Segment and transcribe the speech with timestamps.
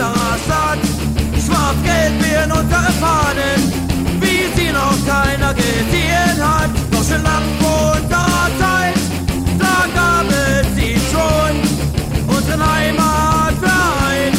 [0.00, 0.78] unserer Stadt.
[1.44, 3.60] Schwarz-Gelb werden unsere Fahnen,
[4.20, 6.70] wie sie noch keiner gesehen hat.
[6.90, 8.94] Doch schon lang vor unserer Zeit,
[9.58, 12.34] da gab es sie schon.
[12.34, 14.32] Unseren Heimatverein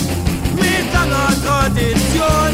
[0.55, 2.53] mit langer Tradition.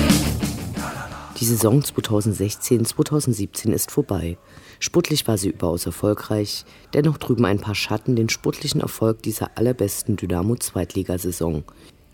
[1.40, 4.38] Die Saison 2016-2017 ist vorbei.
[4.80, 10.18] Sportlich war sie überaus erfolgreich, dennoch trüben ein paar Schatten den sportlichen Erfolg dieser allerbesten
[10.18, 11.64] Dynamo-Zweitligasaison.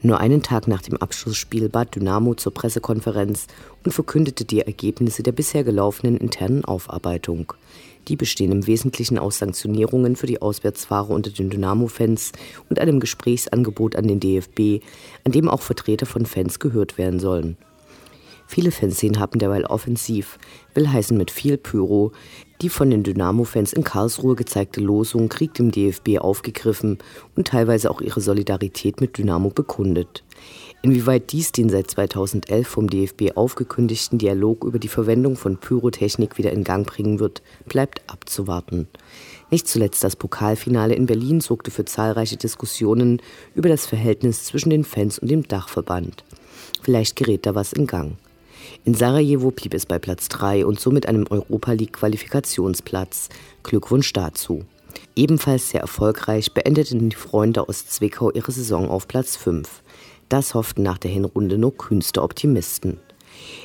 [0.06, 3.48] Nur einen Tag nach dem Abschlussspiel bat Dynamo zur Pressekonferenz
[3.86, 7.54] und verkündete die Ergebnisse der bisher gelaufenen internen Aufarbeitung.
[8.10, 12.34] Die bestehen im Wesentlichen aus Sanktionierungen für die Auswärtsfahrer unter den Dynamo-Fans
[12.70, 14.84] und einem Gesprächsangebot an den DFB,
[15.24, 17.56] an dem auch Vertreter von Fans gehört werden sollen.
[18.54, 20.38] Viele Fanszenen haben derweil offensiv,
[20.76, 22.12] will heißen mit viel Pyro,
[22.62, 27.00] die von den Dynamo-Fans in Karlsruhe gezeigte Losung Krieg dem DFB aufgegriffen
[27.36, 30.24] und teilweise auch ihre Solidarität mit Dynamo bekundet.
[30.84, 36.52] Inwieweit dies den seit 2011 vom DFB aufgekündigten Dialog über die Verwendung von Pyrotechnik wieder
[36.52, 38.88] in Gang bringen wird, bleibt abzuwarten.
[39.50, 43.20] Nicht zuletzt das Pokalfinale in Berlin sorgte für zahlreiche Diskussionen
[43.56, 46.24] über das Verhältnis zwischen den Fans und dem Dachverband.
[46.84, 48.16] Vielleicht gerät da was in Gang.
[48.86, 53.30] In Sarajevo blieb es bei Platz 3 und somit einem Europa League Qualifikationsplatz.
[53.64, 54.66] Glückwunsch dazu.
[55.16, 59.82] Ebenfalls sehr erfolgreich beendeten die Freunde aus Zwickau ihre Saison auf Platz 5.
[60.28, 63.00] Das hofften nach der Hinrunde nur kühnste Optimisten.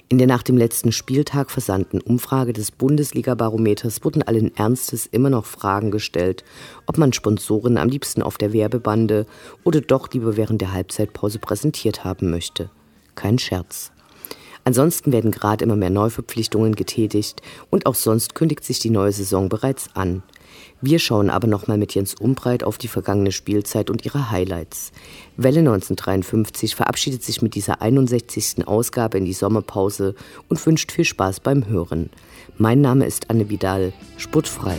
[0.08, 5.46] In der nach dem letzten Spieltag versandten Umfrage des Bundesliga-Barometers wurden allen Ernstes immer noch
[5.46, 6.44] Fragen gestellt,
[6.86, 9.26] ob man Sponsoren am liebsten auf der Werbebande
[9.64, 12.70] oder doch lieber während der Halbzeitpause präsentiert haben möchte.
[13.16, 13.90] Kein Scherz.
[14.68, 17.40] Ansonsten werden gerade immer mehr Neuverpflichtungen getätigt
[17.70, 20.22] und auch sonst kündigt sich die neue Saison bereits an.
[20.82, 24.92] Wir schauen aber nochmal mit Jens Umbreit auf die vergangene Spielzeit und ihre Highlights.
[25.38, 28.68] Welle 1953 verabschiedet sich mit dieser 61.
[28.68, 30.14] Ausgabe in die Sommerpause
[30.50, 32.10] und wünscht viel Spaß beim Hören.
[32.58, 34.76] Mein Name ist Anne Vidal, sportfrei.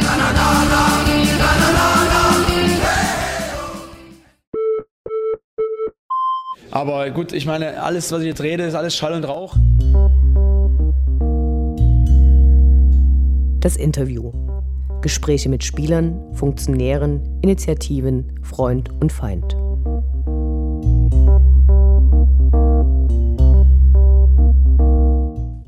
[0.00, 1.03] La, la, la,
[6.74, 9.54] Aber gut, ich meine, alles, was ich jetzt rede, ist alles Schall und Rauch.
[13.60, 14.32] Das Interview.
[15.00, 19.56] Gespräche mit Spielern, Funktionären, Initiativen, Freund und Feind.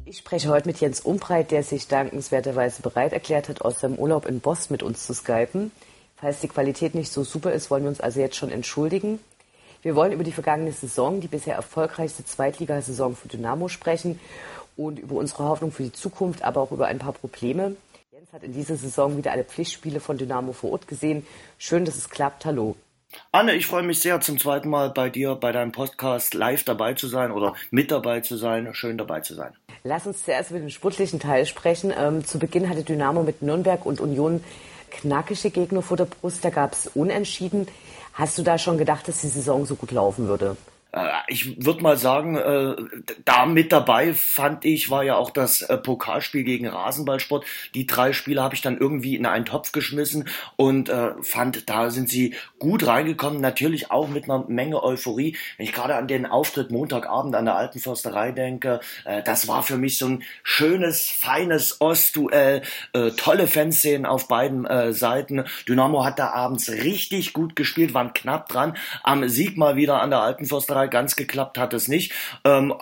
[0.06, 4.26] Ich spreche heute mit Jens Umbreit, der sich dankenswerterweise bereit erklärt hat, aus seinem Urlaub
[4.26, 5.70] in Boss mit uns zu skypen.
[6.16, 9.20] Falls die Qualität nicht so super ist, wollen wir uns also jetzt schon entschuldigen.
[9.86, 14.18] Wir wollen über die vergangene Saison, die bisher erfolgreichste Zweitligasaison für Dynamo sprechen
[14.76, 17.76] und über unsere Hoffnung für die Zukunft, aber auch über ein paar Probleme.
[18.10, 21.24] Jens hat in dieser Saison wieder alle Pflichtspiele von Dynamo vor Ort gesehen.
[21.56, 22.44] Schön, dass es klappt.
[22.44, 22.74] Hallo.
[23.30, 26.94] Anne, ich freue mich sehr, zum zweiten Mal bei dir, bei deinem Podcast live dabei
[26.94, 28.74] zu sein oder mit dabei zu sein.
[28.74, 29.52] Schön dabei zu sein.
[29.84, 31.94] Lass uns zuerst über den sportlichen Teil sprechen.
[31.96, 34.42] Ähm, zu Beginn hatte Dynamo mit Nürnberg und Union
[34.90, 36.44] knackige Gegner vor der Brust.
[36.44, 37.68] Da gab es Unentschieden.
[38.16, 40.56] Hast du da schon gedacht, dass die Saison so gut laufen würde?
[40.96, 42.74] Äh, ich würde mal sagen, äh,
[43.24, 47.44] da mit dabei fand ich, war ja auch das äh, Pokalspiel gegen Rasenballsport.
[47.74, 50.90] Die drei Spiele habe ich dann irgendwie in einen Topf geschmissen und
[51.20, 53.40] fand, da sind sie gut reingekommen.
[53.40, 55.36] Natürlich auch mit einer Menge Euphorie.
[55.56, 58.80] Wenn ich gerade an den Auftritt Montagabend an der Alten Försterei denke,
[59.24, 62.62] das war für mich so ein schönes, feines Ostduell.
[63.16, 65.44] Tolle Fanszenen auf beiden Seiten.
[65.68, 70.10] Dynamo hat da abends richtig gut gespielt, waren knapp dran am Sieg mal wieder an
[70.10, 72.12] der Alten Försterei dabei, ganz geklappt hat es nicht.
[72.44, 72.74] Ähm,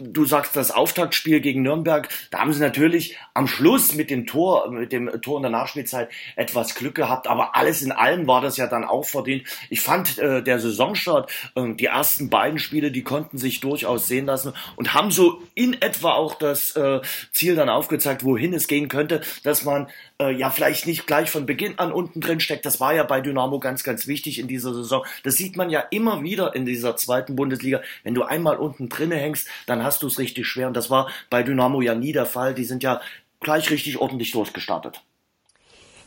[0.00, 4.70] du sagst das Auftaktspiel gegen Nürnberg, da haben sie natürlich am Schluss mit dem Tor,
[4.70, 8.56] mit dem Tor in der Nachspielzeit etwas Glück gehabt, aber alles in allem war das
[8.56, 9.46] ja dann auch verdient.
[9.70, 14.26] Ich fand äh, der Saisonstart, äh, die ersten beiden Spiele, die konnten sich durchaus sehen
[14.26, 17.00] lassen und haben so in etwa auch das äh,
[17.32, 19.88] Ziel dann aufgezeigt, wohin es gehen könnte, dass man
[20.20, 22.66] äh, ja vielleicht nicht gleich von Beginn an unten drin steckt.
[22.66, 25.04] Das war ja bei Dynamo ganz, ganz wichtig in dieser Saison.
[25.22, 27.80] Das sieht man ja immer wieder in dieser zweiten Bundesliga.
[28.02, 30.68] Wenn du einmal unten drinne hängst, dann hast du es richtig schwer.
[30.68, 32.54] Und das war bei Dynamo ja nie der Fall.
[32.54, 33.00] Die sind ja
[33.40, 35.02] gleich richtig ordentlich durchgestartet.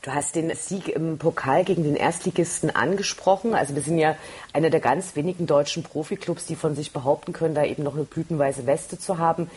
[0.03, 3.53] Du hast den Sieg im Pokal gegen den Erstligisten angesprochen.
[3.53, 4.15] Also wir sind ja
[4.53, 8.05] einer der ganz wenigen deutschen Profiklubs, die von sich behaupten können, da eben noch eine
[8.05, 9.49] blütenweiße Weste zu haben.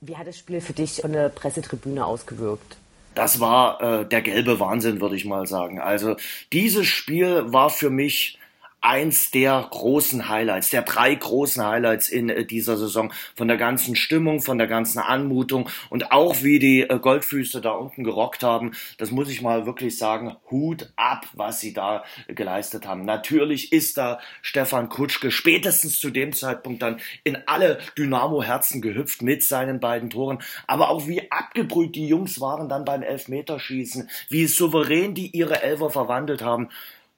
[0.00, 2.76] Wie hat das Spiel für dich von der Pressetribüne ausgewirkt?
[3.18, 5.80] Das war äh, der gelbe Wahnsinn, würde ich mal sagen.
[5.80, 6.14] Also
[6.52, 8.38] dieses Spiel war für mich
[8.80, 13.12] eins der großen Highlights, der drei großen Highlights in äh, dieser Saison.
[13.34, 17.72] Von der ganzen Stimmung, von der ganzen Anmutung und auch wie die äh, Goldfüße da
[17.72, 18.72] unten gerockt haben.
[18.98, 20.36] Das muss ich mal wirklich sagen.
[20.50, 23.04] Hut ab, was sie da geleistet haben.
[23.04, 29.42] Natürlich ist da Stefan Kutschke spätestens zu dem Zeitpunkt dann in alle Dynamo-Herzen gehüpft mit
[29.42, 30.38] seinen beiden Toren.
[30.66, 35.90] Aber auch wie abgebrüht die Jungs waren dann beim Elfmeterschießen, wie souverän die ihre Elfer
[35.90, 36.68] verwandelt haben.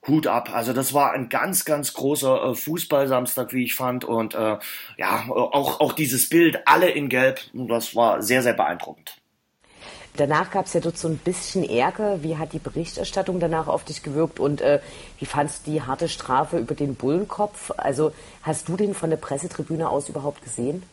[0.07, 0.49] Hut ab.
[0.53, 4.03] Also das war ein ganz, ganz großer äh, Fußballsamstag, wie ich fand.
[4.03, 4.57] Und äh,
[4.97, 9.17] ja, auch, auch dieses Bild, alle in Gelb, das war sehr, sehr beeindruckend.
[10.17, 12.21] Danach gab es ja dort so ein bisschen Ärger.
[12.21, 14.81] Wie hat die Berichterstattung danach auf dich gewirkt und äh,
[15.19, 17.71] wie fandst du die harte Strafe über den Bullenkopf?
[17.77, 18.11] Also
[18.43, 20.83] hast du den von der Pressetribüne aus überhaupt gesehen?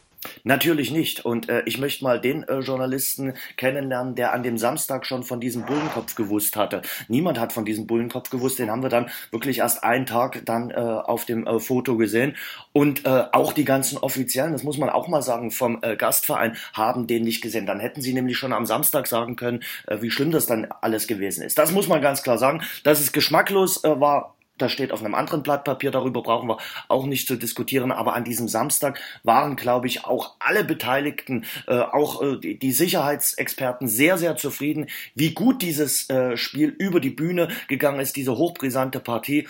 [0.45, 1.25] Natürlich nicht.
[1.25, 5.41] Und äh, ich möchte mal den äh, Journalisten kennenlernen, der an dem Samstag schon von
[5.41, 6.83] diesem Bullenkopf gewusst hatte.
[7.09, 8.59] Niemand hat von diesem Bullenkopf gewusst.
[8.59, 12.37] Den haben wir dann wirklich erst einen Tag dann äh, auf dem äh, Foto gesehen.
[12.73, 16.57] Und äh, auch die ganzen Offiziellen, das muss man auch mal sagen, vom äh, Gastverein
[16.73, 17.67] haben den nicht gesehen.
[17.67, 21.07] Dann hätten sie nämlich schon am Samstag sagen können, äh, wie schlimm das dann alles
[21.07, 21.59] gewesen ist.
[21.59, 22.63] Das muss man ganz klar sagen.
[22.83, 26.59] Dass es geschmacklos äh, war, das steht auf einem anderen Blatt Papier, darüber brauchen wir
[26.89, 27.93] auch nicht zu diskutieren.
[27.93, 32.73] Aber an diesem Samstag waren, glaube ich, auch alle Beteiligten, äh, auch äh, die, die,
[32.73, 38.37] Sicherheitsexperten sehr, sehr zufrieden, wie gut dieses äh, Spiel über die Bühne gegangen ist, diese
[38.37, 39.47] hochbrisante Partie.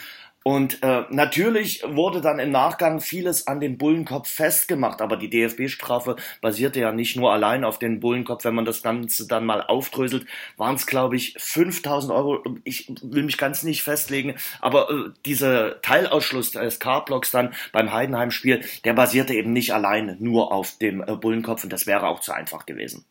[0.49, 6.17] Und äh, natürlich wurde dann im Nachgang vieles an dem Bullenkopf festgemacht, aber die DFB-Strafe
[6.41, 8.45] basierte ja nicht nur allein auf den Bullenkopf.
[8.45, 10.25] Wenn man das Ganze dann mal aufdröselt,
[10.56, 12.43] waren es, glaube ich, 5000 Euro.
[12.65, 18.65] Ich will mich ganz nicht festlegen, aber äh, dieser Teilausschluss des K-Blocks dann beim Heidenheim-Spiel,
[18.87, 22.33] der basierte eben nicht allein nur auf dem äh, Bullenkopf und das wäre auch zu
[22.33, 23.05] einfach gewesen.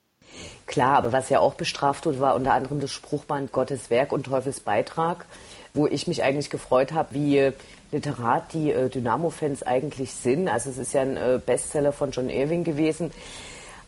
[0.65, 4.25] Klar, aber was ja auch bestraft wurde, war unter anderem das Spruchband Gottes Werk und
[4.25, 5.27] Teufels Beitrag
[5.73, 7.51] wo ich mich eigentlich gefreut habe, wie
[7.91, 10.47] literat die äh, Dynamo-Fans eigentlich sind.
[10.47, 13.11] Also es ist ja ein äh, Bestseller von John Irving gewesen.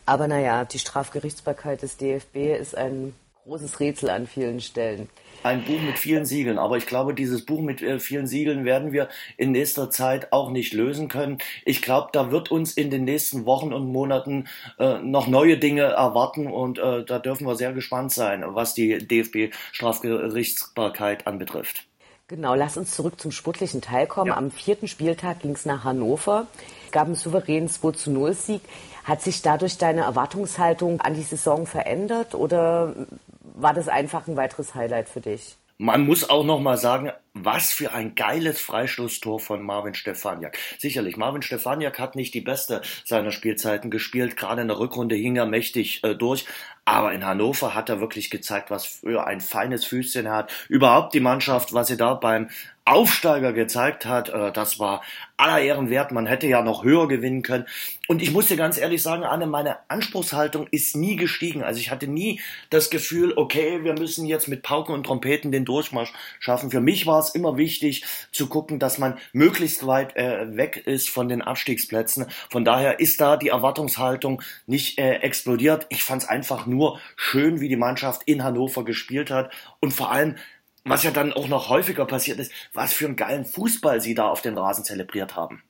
[0.06, 3.14] Aber naja, die Strafgerichtsbarkeit des DFB ist ein
[3.44, 5.08] großes Rätsel an vielen Stellen.
[5.42, 8.92] Ein Buch mit vielen Siegeln, aber ich glaube, dieses Buch mit äh, vielen Siegeln werden
[8.92, 9.08] wir
[9.38, 11.38] in nächster Zeit auch nicht lösen können.
[11.64, 14.48] Ich glaube, da wird uns in den nächsten Wochen und Monaten
[14.78, 18.98] äh, noch neue Dinge erwarten und äh, da dürfen wir sehr gespannt sein, was die
[18.98, 21.86] DFB-Strafgerichtsbarkeit anbetrifft.
[22.28, 24.28] Genau, lass uns zurück zum sportlichen Teil kommen.
[24.28, 24.36] Ja.
[24.36, 26.46] Am vierten Spieltag ging es nach Hannover.
[26.86, 28.60] Es gab einen souveränen 2 zu 0 Sieg.
[29.04, 32.94] Hat sich dadurch deine Erwartungshaltung an die Saison verändert oder
[33.54, 35.56] war das einfach ein weiteres Highlight für dich?
[35.82, 40.58] Man muss auch noch mal sagen, was für ein geiles Freistoßtor von Marvin Stefaniak.
[40.78, 44.36] Sicherlich, Marvin Stefaniak hat nicht die beste seiner Spielzeiten gespielt.
[44.36, 46.44] Gerade in der Rückrunde hing er mächtig äh, durch.
[46.90, 50.52] Aber in Hannover hat er wirklich gezeigt, was für ein feines Füßchen er hat.
[50.68, 52.48] Überhaupt die Mannschaft, was sie da beim
[52.90, 55.02] Aufsteiger gezeigt hat, äh, das war
[55.36, 56.10] aller Ehren wert.
[56.10, 57.66] Man hätte ja noch höher gewinnen können.
[58.08, 61.62] Und ich muss dir ganz ehrlich sagen, Anne, meine Anspruchshaltung ist nie gestiegen.
[61.62, 65.64] Also ich hatte nie das Gefühl, okay, wir müssen jetzt mit Pauken und Trompeten den
[65.64, 66.70] Durchmarsch schaffen.
[66.72, 71.08] Für mich war es immer wichtig zu gucken, dass man möglichst weit äh, weg ist
[71.08, 72.26] von den Abstiegsplätzen.
[72.50, 75.86] Von daher ist da die Erwartungshaltung nicht äh, explodiert.
[75.90, 76.79] Ich fand es einfach nur
[77.16, 79.52] schön, wie die Mannschaft in Hannover gespielt hat.
[79.80, 80.36] Und vor allem
[80.84, 84.28] was ja dann auch noch häufiger passiert ist, was für einen geilen Fußball sie da
[84.28, 85.62] auf den Rasen zelebriert haben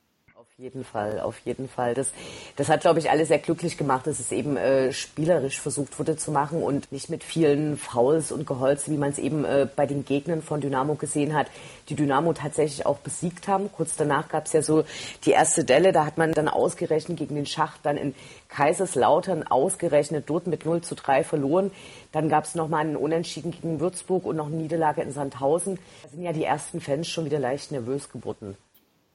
[0.60, 1.94] jeden Fall, auf jeden Fall.
[1.94, 2.12] Das,
[2.56, 6.18] das hat, glaube ich, alle sehr glücklich gemacht, dass es eben äh, spielerisch versucht wurde
[6.18, 9.86] zu machen und nicht mit vielen Fouls und Geholze, wie man es eben äh, bei
[9.86, 11.46] den Gegnern von Dynamo gesehen hat,
[11.88, 13.72] die Dynamo tatsächlich auch besiegt haben.
[13.72, 14.84] Kurz danach gab es ja so
[15.24, 18.14] die erste Delle, da hat man dann ausgerechnet gegen den Schacht dann in
[18.48, 21.70] Kaiserslautern ausgerechnet dort mit 0 zu 3 verloren.
[22.12, 25.78] Dann gab es nochmal einen Unentschieden gegen Würzburg und noch eine Niederlage in Sandhausen.
[26.02, 28.58] Da sind ja die ersten Fans schon wieder leicht nervös geworden.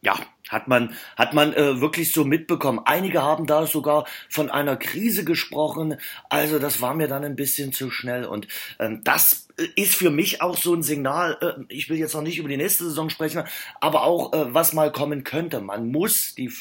[0.05, 0.15] Ja,
[0.50, 2.79] hat man, hat man äh, wirklich so mitbekommen.
[2.85, 5.97] Einige haben da sogar von einer Krise gesprochen.
[6.29, 8.25] Also das war mir dann ein bisschen zu schnell.
[8.25, 8.47] Und
[8.79, 11.38] ähm, das ist für mich auch so ein Signal.
[11.41, 13.43] Äh, ich will jetzt noch nicht über die nächste Saison sprechen,
[13.81, 15.62] aber auch äh, was mal kommen könnte.
[15.62, 16.53] Man muss die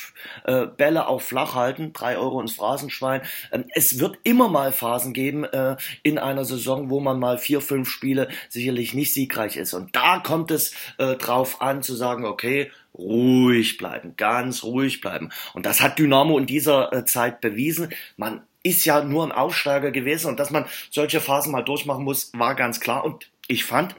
[0.45, 1.93] äh, Bälle auch flach halten.
[1.93, 3.21] Drei Euro ins Phrasenschwein.
[3.53, 7.61] Ähm, es wird immer mal Phasen geben äh, in einer Saison, wo man mal vier,
[7.61, 9.75] fünf Spiele sicherlich nicht siegreich ist.
[9.75, 15.31] Und da kommt es äh, drauf an zu sagen, okay, ruhig bleiben, ganz ruhig bleiben.
[15.53, 17.91] Und das hat Dynamo in dieser äh, Zeit bewiesen.
[18.17, 22.33] Man ist ja nur ein Aufsteiger gewesen und dass man solche Phasen mal durchmachen muss,
[22.35, 23.05] war ganz klar.
[23.05, 23.95] Und ich fand,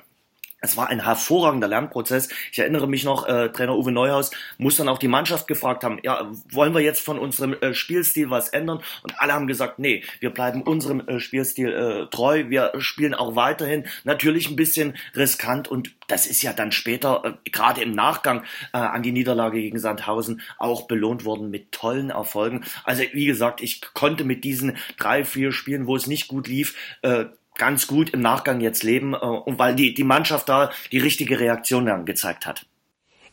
[0.65, 2.29] es war ein hervorragender Lernprozess.
[2.51, 5.99] Ich erinnere mich noch, äh, Trainer Uwe Neuhaus muss dann auch die Mannschaft gefragt haben,
[6.03, 8.81] ja, wollen wir jetzt von unserem äh, Spielstil was ändern?
[9.03, 13.35] Und alle haben gesagt, nee, wir bleiben unserem äh, Spielstil äh, treu, wir spielen auch
[13.35, 13.85] weiterhin.
[14.03, 18.43] Natürlich ein bisschen riskant und das ist ja dann später, äh, gerade im Nachgang
[18.73, 22.63] äh, an die Niederlage gegen Sandhausen, auch belohnt worden mit tollen Erfolgen.
[22.83, 26.75] Also wie gesagt, ich konnte mit diesen drei, vier Spielen, wo es nicht gut lief,
[27.01, 27.25] äh,
[27.57, 31.39] ganz gut im Nachgang jetzt leben äh, und weil die, die Mannschaft da die richtige
[31.39, 32.65] Reaktion dann gezeigt hat.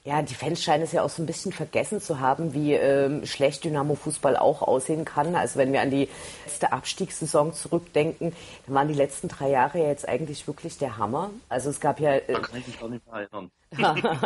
[0.04, 3.24] Ja, die Fans scheinen es ja auch so ein bisschen vergessen zu haben, wie ähm,
[3.24, 5.36] schlecht Dynamo-Fußball auch aussehen kann.
[5.36, 6.08] Also wenn wir an die
[6.44, 8.34] letzte Abstiegssaison zurückdenken,
[8.66, 11.30] dann waren die letzten drei Jahre ja jetzt eigentlich wirklich der Hammer.
[11.48, 12.14] Also es gab ja...
[12.14, 13.52] Äh, da kann ich mich auch nicht mehr erinnern.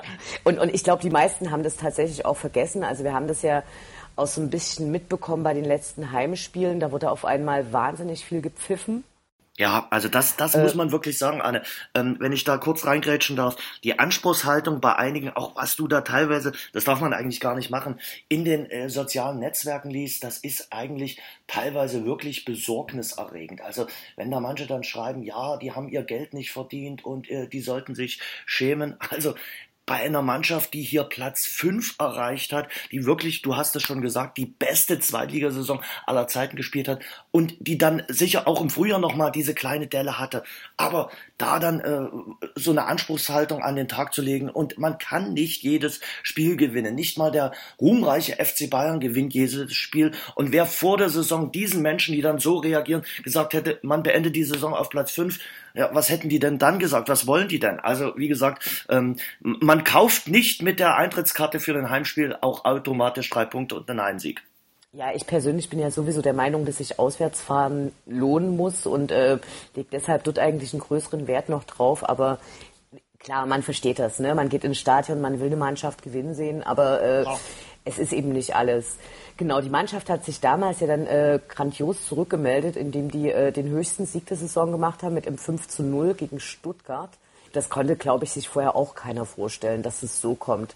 [0.45, 2.83] und, und ich glaube, die meisten haben das tatsächlich auch vergessen.
[2.83, 3.63] Also wir haben das ja
[4.17, 6.81] auch so ein bisschen mitbekommen bei den letzten Heimspielen.
[6.81, 9.05] Da wurde auf einmal wahnsinnig viel gepfiffen.
[9.59, 11.63] Ja, also das, das äh, muss man wirklich sagen, Anne.
[11.95, 16.03] Ähm, wenn ich da kurz reingrätschen darf, die Anspruchshaltung bei einigen, auch was du da
[16.03, 17.99] teilweise, das darf man eigentlich gar nicht machen,
[18.29, 23.63] in den äh, sozialen Netzwerken liest, das ist eigentlich teilweise wirklich besorgniserregend.
[23.63, 23.87] Also
[24.17, 27.61] wenn da manche dann schreiben, ja, die haben ihr Geld nicht verdient und äh, die
[27.61, 28.97] sollten sich schämen.
[29.17, 29.35] Also
[29.87, 34.03] bei einer Mannschaft, die hier Platz 5 erreicht hat, die wirklich, du hast es schon
[34.03, 38.99] gesagt, die beste Zweitligasaison aller Zeiten gespielt hat und die dann sicher auch im Frühjahr
[38.99, 40.43] nochmal diese kleine Delle hatte.
[40.77, 42.09] Aber da dann äh,
[42.55, 46.95] so eine Anspruchshaltung an den Tag zu legen und man kann nicht jedes Spiel gewinnen.
[46.95, 50.13] Nicht mal der ruhmreiche FC Bayern gewinnt jedes Spiel.
[50.35, 54.35] Und wer vor der Saison diesen Menschen, die dann so reagieren, gesagt hätte, man beendet
[54.35, 55.39] die Saison auf Platz 5,
[55.75, 57.09] ja, was hätten die denn dann gesagt?
[57.11, 57.81] Was wollen die denn?
[57.81, 63.29] Also, wie gesagt, ähm, man kauft nicht mit der Eintrittskarte für ein Heimspiel auch automatisch
[63.29, 64.43] drei Punkte und einen Heimsieg.
[64.97, 69.39] Ja, ich persönlich bin ja sowieso der Meinung, dass sich Auswärtsfahren lohnen muss und äh,
[69.75, 72.09] legt deshalb dort eigentlich einen größeren Wert noch drauf.
[72.09, 72.39] Aber
[73.19, 74.35] klar, man versteht das, ne?
[74.35, 77.27] Man geht ins Stadion, man will eine Mannschaft gewinnen sehen, aber äh,
[77.85, 78.97] es ist eben nicht alles.
[79.37, 83.69] Genau, die Mannschaft hat sich damals ja dann äh, grandios zurückgemeldet, indem die äh, den
[83.69, 87.11] höchsten Sieg der Saison gemacht haben mit einem 5 zu 0 gegen Stuttgart.
[87.53, 90.75] Das konnte, glaube ich, sich vorher auch keiner vorstellen, dass es so kommt.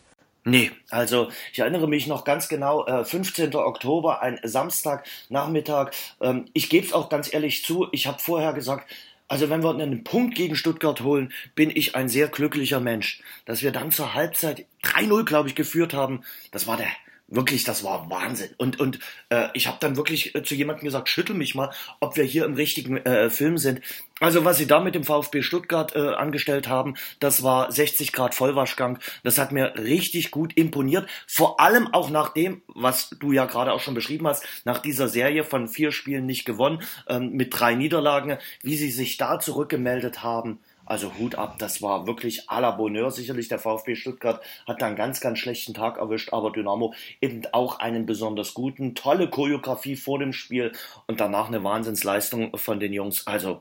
[0.50, 3.54] Nee, also ich erinnere mich noch ganz genau, äh, 15.
[3.54, 5.92] Oktober, ein Samstagnachmittag.
[6.20, 8.90] Ähm, ich gebe es auch ganz ehrlich zu, ich habe vorher gesagt,
[9.28, 13.22] also wenn wir einen Punkt gegen Stuttgart holen, bin ich ein sehr glücklicher Mensch.
[13.44, 16.88] Dass wir dann zur Halbzeit 3-0, glaube ich, geführt haben, das war der
[17.30, 18.50] wirklich, das war Wahnsinn.
[18.58, 18.98] Und, und
[19.30, 21.70] äh, ich habe dann wirklich äh, zu jemandem gesagt, schüttel mich mal,
[22.00, 23.80] ob wir hier im richtigen äh, Film sind.
[24.18, 28.34] Also was sie da mit dem VfB Stuttgart äh, angestellt haben, das war 60 Grad
[28.34, 28.98] Vollwaschgang.
[29.22, 31.08] Das hat mir richtig gut imponiert.
[31.26, 35.08] Vor allem auch nach dem, was du ja gerade auch schon beschrieben hast, nach dieser
[35.08, 40.22] Serie von vier Spielen nicht gewonnen, ähm, mit drei Niederlagen, wie sie sich da zurückgemeldet
[40.22, 40.58] haben.
[40.90, 43.12] Also Hut ab, das war wirklich à la Bonheur.
[43.12, 47.42] Sicherlich der VfB Stuttgart hat da einen ganz, ganz schlechten Tag erwischt, aber Dynamo eben
[47.52, 48.96] auch einen besonders guten.
[48.96, 50.72] Tolle Choreografie vor dem Spiel
[51.06, 53.24] und danach eine Wahnsinnsleistung von den Jungs.
[53.28, 53.60] Also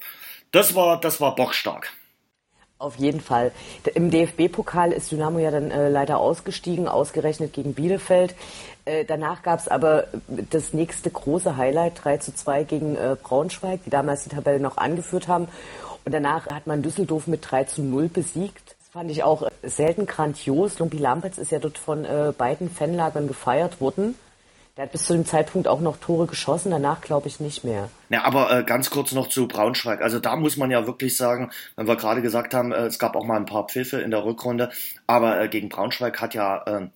[0.49, 1.93] das war, das war bockstark.
[2.79, 3.51] Auf jeden Fall.
[3.93, 8.33] Im DFB-Pokal ist Dynamo ja dann äh, leider ausgestiegen, ausgerechnet gegen Bielefeld.
[8.85, 13.83] Äh, danach gab es aber das nächste große Highlight, 3 zu 2 gegen äh, Braunschweig,
[13.85, 15.47] die damals die Tabelle noch angeführt haben.
[16.05, 18.75] Und danach hat man Düsseldorf mit 3 zu 0 besiegt.
[18.79, 20.79] Das fand ich auch selten grandios.
[20.79, 24.15] Lumpi Lampertz ist ja dort von äh, beiden Fanlagern gefeiert worden.
[24.79, 27.89] Der hat bis zu dem Zeitpunkt auch noch Tore geschossen, danach glaube ich nicht mehr.
[28.07, 30.01] Ja, aber äh, ganz kurz noch zu Braunschweig.
[30.01, 33.17] Also da muss man ja wirklich sagen, wenn wir gerade gesagt haben, äh, es gab
[33.17, 34.69] auch mal ein paar Pfiffe in der Rückrunde,
[35.05, 36.87] aber äh, gegen Braunschweig hat ja äh,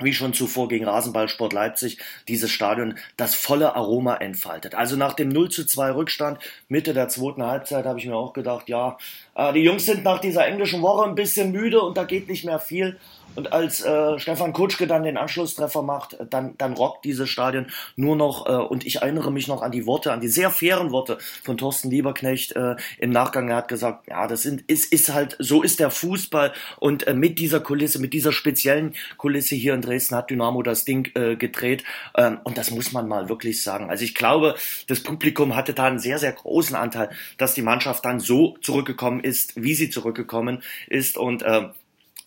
[0.00, 4.74] wie schon zuvor gegen Rasenballsport Leipzig, dieses Stadion das volle Aroma entfaltet.
[4.74, 6.38] Also nach dem 0 zu 2 Rückstand,
[6.68, 8.96] Mitte der zweiten Halbzeit, habe ich mir auch gedacht, ja,
[9.34, 12.44] äh, die Jungs sind nach dieser englischen Woche ein bisschen müde und da geht nicht
[12.44, 12.98] mehr viel.
[13.38, 18.16] Und als äh, Stefan Kutschke dann den Anschlusstreffer macht, dann, dann rockt dieses Stadion nur
[18.16, 18.46] noch.
[18.48, 21.56] Äh, und ich erinnere mich noch an die Worte, an die sehr fairen Worte von
[21.56, 23.48] Thorsten Lieberknecht äh, im Nachgang.
[23.48, 26.52] Er hat gesagt, ja, das sind, ist, ist halt, so ist der Fußball.
[26.80, 30.84] Und äh, mit dieser Kulisse, mit dieser speziellen Kulisse hier in Dresden hat Dynamo das
[30.84, 31.84] Ding äh, gedreht.
[32.16, 33.88] Ähm, und das muss man mal wirklich sagen.
[33.88, 34.56] Also ich glaube,
[34.88, 39.20] das Publikum hatte da einen sehr, sehr großen Anteil, dass die Mannschaft dann so zurückgekommen
[39.20, 41.16] ist, wie sie zurückgekommen ist.
[41.16, 41.68] Und äh,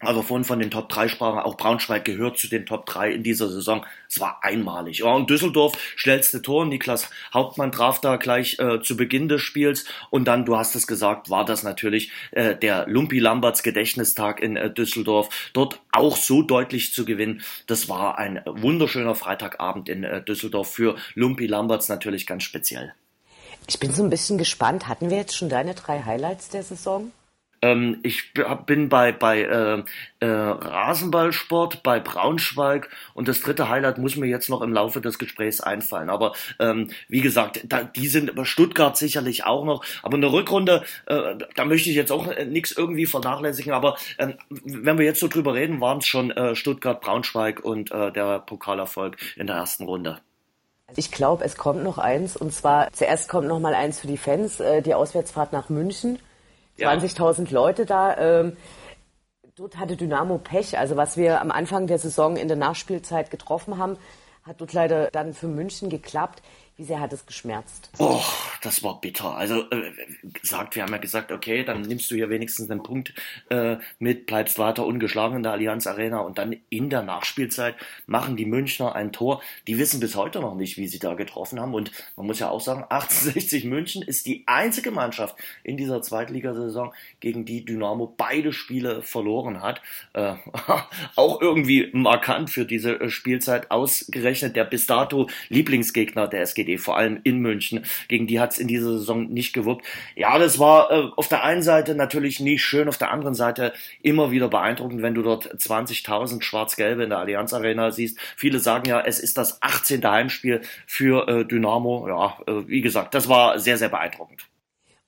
[0.02, 3.24] also vorhin von den Top 3 sprachen, auch Braunschweig gehört zu den Top 3 in
[3.24, 3.86] dieser Saison.
[4.10, 5.00] Es war einmalig.
[5.00, 6.66] Ja, und Düsseldorf schnellste Tor.
[6.66, 9.86] Niklas Hauptmann traf da gleich äh, zu Beginn des Spiels.
[10.10, 14.56] Und dann, du hast es gesagt, war das natürlich äh, der Lumpi Lamberts Gedächtnistag in
[14.56, 15.52] äh, Düsseldorf.
[15.54, 17.42] Dort auch so deutlich zu gewinnen.
[17.68, 22.94] Das war ein wunderschöner Freitagabend in äh, Düsseldorf für Lumpi Lamberts natürlich ganz speziell.
[23.68, 24.88] Ich bin so ein bisschen gespannt.
[24.88, 27.12] Hatten wir jetzt schon deine drei Highlights der Saison?
[27.62, 28.34] Ähm, ich
[28.66, 29.84] bin bei, bei äh,
[30.20, 35.20] äh, Rasenballsport, bei Braunschweig und das dritte Highlight muss mir jetzt noch im Laufe des
[35.20, 36.10] Gesprächs einfallen.
[36.10, 39.84] Aber ähm, wie gesagt, da, die sind über Stuttgart sicherlich auch noch.
[40.04, 43.74] Aber eine Rückrunde, äh, da möchte ich jetzt auch äh, nichts irgendwie vernachlässigen.
[43.74, 47.92] Aber äh, wenn wir jetzt so drüber reden, waren es schon äh, Stuttgart, Braunschweig und
[47.92, 50.20] äh, der Pokalerfolg in der ersten Runde.
[50.96, 54.18] Ich glaube, es kommt noch eins und zwar zuerst kommt noch mal eins für die
[54.18, 56.20] Fans, äh, die Auswärtsfahrt nach München.
[56.78, 58.18] 20.000 Leute da.
[58.18, 58.58] Ähm,
[59.56, 60.78] dort hatte Dynamo Pech.
[60.78, 63.98] Also was wir am Anfang der Saison in der Nachspielzeit getroffen haben,
[64.44, 66.42] hat dort leider dann für München geklappt.
[66.82, 67.92] Wie sehr hat es geschmerzt?
[68.00, 68.24] Oh,
[68.64, 69.36] das war bitter.
[69.36, 69.92] Also äh,
[70.72, 73.14] wir haben ja gesagt, okay, dann nimmst du hier wenigstens einen Punkt
[73.52, 77.76] äh, mit, bleibst weiter ungeschlagen in der Allianz Arena und dann in der Nachspielzeit
[78.08, 79.44] machen die Münchner ein Tor.
[79.68, 81.76] Die wissen bis heute noch nicht, wie sie da getroffen haben.
[81.76, 86.94] Und man muss ja auch sagen, 1860 München ist die einzige Mannschaft in dieser Zweitligasaison,
[87.20, 89.84] gegen die Dynamo beide Spiele verloren hat.
[90.14, 90.34] Äh,
[91.16, 96.98] auch irgendwie markant für diese äh, Spielzeit ausgerechnet der bis dato Lieblingsgegner der SGD vor
[96.98, 97.86] allem in München.
[98.08, 99.86] Gegen die hat es in dieser Saison nicht gewuppt.
[100.16, 103.74] Ja, das war äh, auf der einen Seite natürlich nicht schön, auf der anderen Seite
[104.02, 108.18] immer wieder beeindruckend, wenn du dort 20.000 Schwarz-Gelbe in der Allianz Arena siehst.
[108.36, 110.04] Viele sagen ja, es ist das 18.
[110.04, 112.08] Heimspiel für äh, Dynamo.
[112.08, 114.48] Ja, äh, wie gesagt, das war sehr, sehr beeindruckend.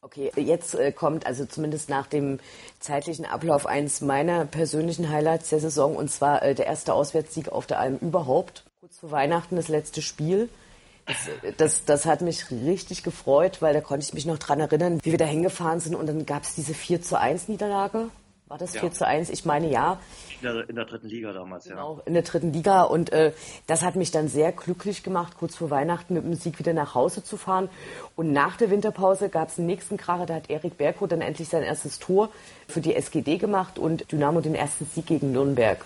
[0.03, 2.39] Okay, jetzt äh, kommt also zumindest nach dem
[2.79, 7.67] zeitlichen Ablauf eins meiner persönlichen Highlights der Saison und zwar äh, der erste Auswärtssieg auf
[7.67, 8.65] der Alm überhaupt.
[8.81, 10.49] Kurz vor Weihnachten das letzte Spiel.
[11.57, 15.11] Das, das, hat mich richtig gefreut, weil da konnte ich mich noch dran erinnern, wie
[15.11, 18.09] wir da hingefahren sind und dann gab es diese 4 zu 1 Niederlage.
[18.47, 18.81] War das ja.
[18.81, 19.29] 4 zu 1?
[19.31, 19.99] Ich meine ja.
[20.39, 21.83] In der, in der dritten Liga damals, genau, ja.
[21.93, 22.83] Genau, in der dritten Liga.
[22.83, 23.33] Und äh,
[23.67, 26.93] das hat mich dann sehr glücklich gemacht, kurz vor Weihnachten mit dem Sieg wieder nach
[26.93, 27.67] Hause zu fahren.
[28.15, 31.49] Und nach der Winterpause gab es einen nächsten Kracher, da hat Erik Berko dann endlich
[31.49, 32.29] sein erstes Tor
[32.67, 35.83] für die SGD gemacht und Dynamo den ersten Sieg gegen Nürnberg.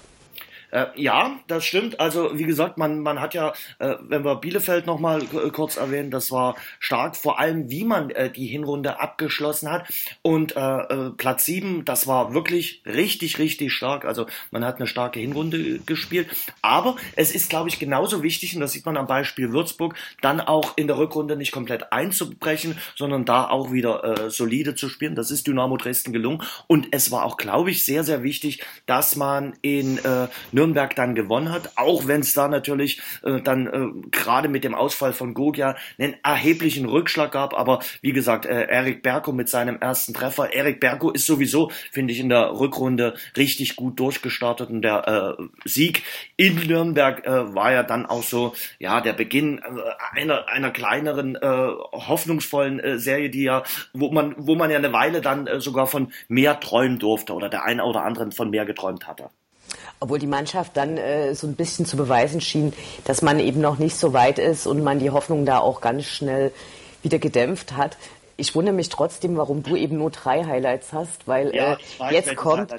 [0.71, 1.99] Äh, ja, das stimmt.
[1.99, 6.11] Also wie gesagt, man, man hat ja, äh, wenn wir Bielefeld nochmal äh, kurz erwähnen,
[6.11, 9.87] das war stark, vor allem wie man äh, die Hinrunde abgeschlossen hat.
[10.21, 14.05] Und äh, äh, Platz 7, das war wirklich richtig, richtig stark.
[14.05, 16.27] Also man hat eine starke Hinrunde gespielt.
[16.61, 20.41] Aber es ist, glaube ich, genauso wichtig, und das sieht man am Beispiel Würzburg, dann
[20.41, 25.15] auch in der Rückrunde nicht komplett einzubrechen, sondern da auch wieder äh, solide zu spielen.
[25.15, 26.43] Das ist Dynamo Dresden gelungen.
[26.67, 31.13] Und es war auch, glaube ich, sehr, sehr wichtig, dass man in äh, Nürnberg dann
[31.13, 35.35] gewonnen hat, auch wenn es da natürlich äh, dann äh, gerade mit dem Ausfall von
[35.35, 37.53] Gogia einen erheblichen Rückschlag gab.
[37.53, 40.53] Aber wie gesagt, äh, Erik Berko mit seinem ersten Treffer.
[40.53, 45.43] Erik Berko ist sowieso, finde ich, in der Rückrunde richtig gut durchgestartet und der äh,
[45.65, 46.03] Sieg
[46.37, 51.35] in Nürnberg äh, war ja dann auch so, ja, der Beginn äh, einer, einer kleineren,
[51.35, 55.61] äh, hoffnungsvollen äh, Serie, die ja, wo man, wo man ja eine Weile dann äh,
[55.61, 59.29] sogar von mehr träumen durfte oder der eine oder andere von mehr geträumt hatte.
[59.99, 62.73] Obwohl die Mannschaft dann äh, so ein bisschen zu beweisen schien,
[63.05, 66.05] dass man eben noch nicht so weit ist und man die Hoffnung da auch ganz
[66.05, 66.51] schnell
[67.01, 67.97] wieder gedämpft hat.
[68.39, 72.35] Ich wundere mich trotzdem, warum du eben nur drei Highlights hast, weil ja, äh, jetzt
[72.35, 72.71] kommt.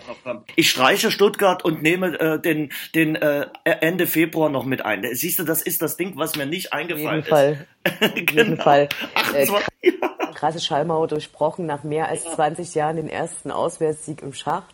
[0.54, 5.04] Ich streiche Stuttgart und nehme äh, den, den äh, Ende Februar noch mit ein.
[5.12, 7.28] Siehst du, das ist das Ding, was mir nicht eingefallen ist.
[7.28, 7.66] Fall.
[7.84, 8.62] Auf jeden genau.
[8.62, 8.88] Fall.
[9.34, 9.48] Äh,
[10.34, 14.72] krasse Schallmauer durchbrochen nach mehr als 20 Jahren den ersten Auswärtssieg im Schacht.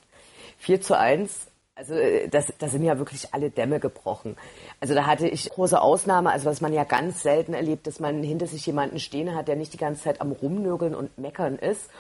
[0.58, 4.36] 4 zu 1 also äh, das, da sind ja wirklich alle Dämme gebrochen.
[4.80, 8.22] Also da hatte ich große Ausnahme, also was man ja ganz selten erlebt, dass man
[8.22, 11.90] hinter sich jemanden stehen hat, der nicht die ganze Zeit am Rumnörgeln und Meckern ist.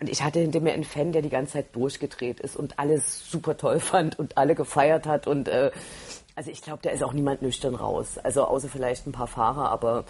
[0.00, 3.30] Und ich hatte hinter mir einen Fan, der die ganze Zeit durchgedreht ist und alles
[3.30, 5.26] super toll fand und alle gefeiert hat.
[5.26, 5.70] Und äh,
[6.34, 8.18] also ich glaube, da ist auch niemand nüchtern raus.
[8.18, 10.04] Also außer vielleicht ein paar Fahrer, aber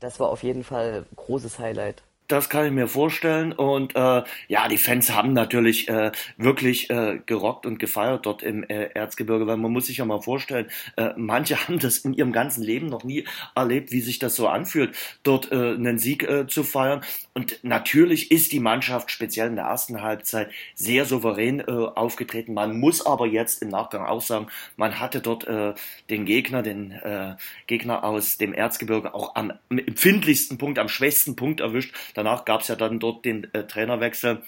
[0.00, 2.02] das war auf jeden Fall großes Highlight.
[2.28, 3.52] Das kann ich mir vorstellen.
[3.52, 8.64] Und äh, ja, die Fans haben natürlich äh, wirklich äh, gerockt und gefeiert dort im
[8.64, 12.32] äh, Erzgebirge, weil man muss sich ja mal vorstellen, äh, manche haben das in ihrem
[12.32, 16.46] ganzen Leben noch nie erlebt, wie sich das so anfühlt, dort äh, einen Sieg äh,
[16.46, 17.02] zu feiern.
[17.34, 22.54] Und natürlich ist die Mannschaft speziell in der ersten Halbzeit sehr souverän äh, aufgetreten.
[22.54, 25.74] Man muss aber jetzt im Nachgang auch sagen, man hatte dort äh,
[26.10, 27.36] den Gegner, den äh,
[27.66, 31.94] Gegner aus dem Erzgebirge auch am empfindlichsten Punkt, am schwächsten Punkt erwischt.
[32.16, 34.42] Danach gab es ja dann dort den äh, Trainerwechsel.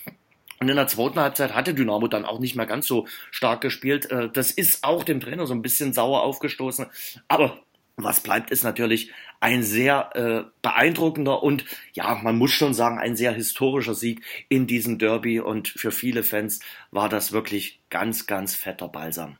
[0.58, 4.10] Und in der zweiten Halbzeit hatte Dynamo dann auch nicht mehr ganz so stark gespielt.
[4.10, 6.86] Äh, das ist auch dem Trainer so ein bisschen sauer aufgestoßen.
[7.28, 7.58] Aber
[7.96, 13.16] was bleibt, ist natürlich ein sehr äh, beeindruckender und ja, man muss schon sagen, ein
[13.16, 18.54] sehr historischer Sieg in diesem Derby und für viele Fans war das wirklich ganz, ganz
[18.54, 19.36] fetter Balsam.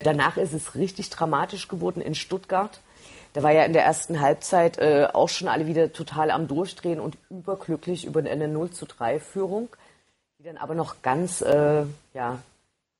[0.00, 2.80] Danach ist es richtig dramatisch geworden in Stuttgart.
[3.32, 6.98] Da war ja in der ersten Halbzeit äh, auch schon alle wieder total am Durchdrehen
[6.98, 9.68] und überglücklich über eine 0 zu 3 Führung,
[10.38, 12.38] die dann aber noch ganz äh, ja,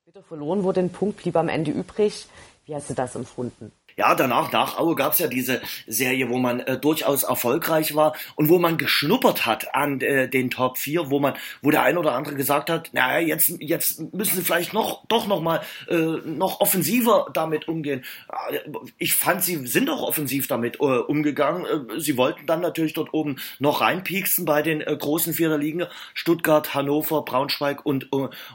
[0.05, 0.81] bitter verloren wurde.
[0.81, 2.29] Ein Punkt blieb am Ende übrig.
[2.65, 3.73] Wie hast du das empfunden?
[3.97, 8.15] Ja, danach, nach Aue gab es ja diese Serie, wo man äh, durchaus erfolgreich war
[8.37, 11.99] und wo man geschnuppert hat an äh, den Top 4, wo man, wo der ein
[11.99, 15.97] oder andere gesagt hat, naja, jetzt, jetzt müssen sie vielleicht noch, doch noch mal äh,
[15.97, 18.05] noch offensiver damit umgehen.
[18.51, 18.59] Äh,
[18.99, 21.65] ich fand, sie sind auch offensiv damit äh, umgegangen.
[21.67, 26.75] Äh, sie wollten dann natürlich dort oben noch reinpieksen bei den großen Vierer Ligen, Stuttgart,
[26.75, 28.09] Hannover, Braunschweig und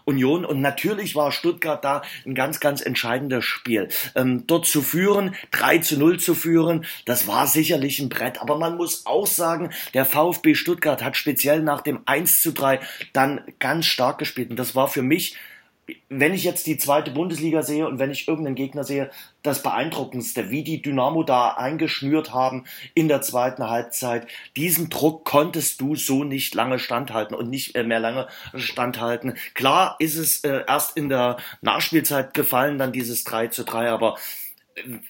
[0.06, 0.46] Union.
[0.46, 3.90] Und natürlich war Stuttgart da ein ganz, ganz entscheidendes Spiel.
[4.16, 8.42] Ähm, dort zu führen, 3 zu 0 zu führen, das war sicherlich ein Brett.
[8.42, 12.80] Aber man muss auch sagen, der VfB Stuttgart hat speziell nach dem 1 zu 3
[13.14, 14.50] dann ganz stark gespielt.
[14.50, 15.38] Und das war für mich
[16.10, 19.12] wenn ich jetzt die zweite Bundesliga sehe und wenn ich irgendeinen Gegner sehe,
[19.44, 24.28] das beeindruckendste, wie die Dynamo da eingeschnürt haben in der zweiten Halbzeit.
[24.56, 29.36] Diesen Druck konntest du so nicht lange standhalten und nicht mehr lange standhalten.
[29.54, 34.18] Klar ist es äh, erst in der Nachspielzeit gefallen, dann dieses 3 zu 3, aber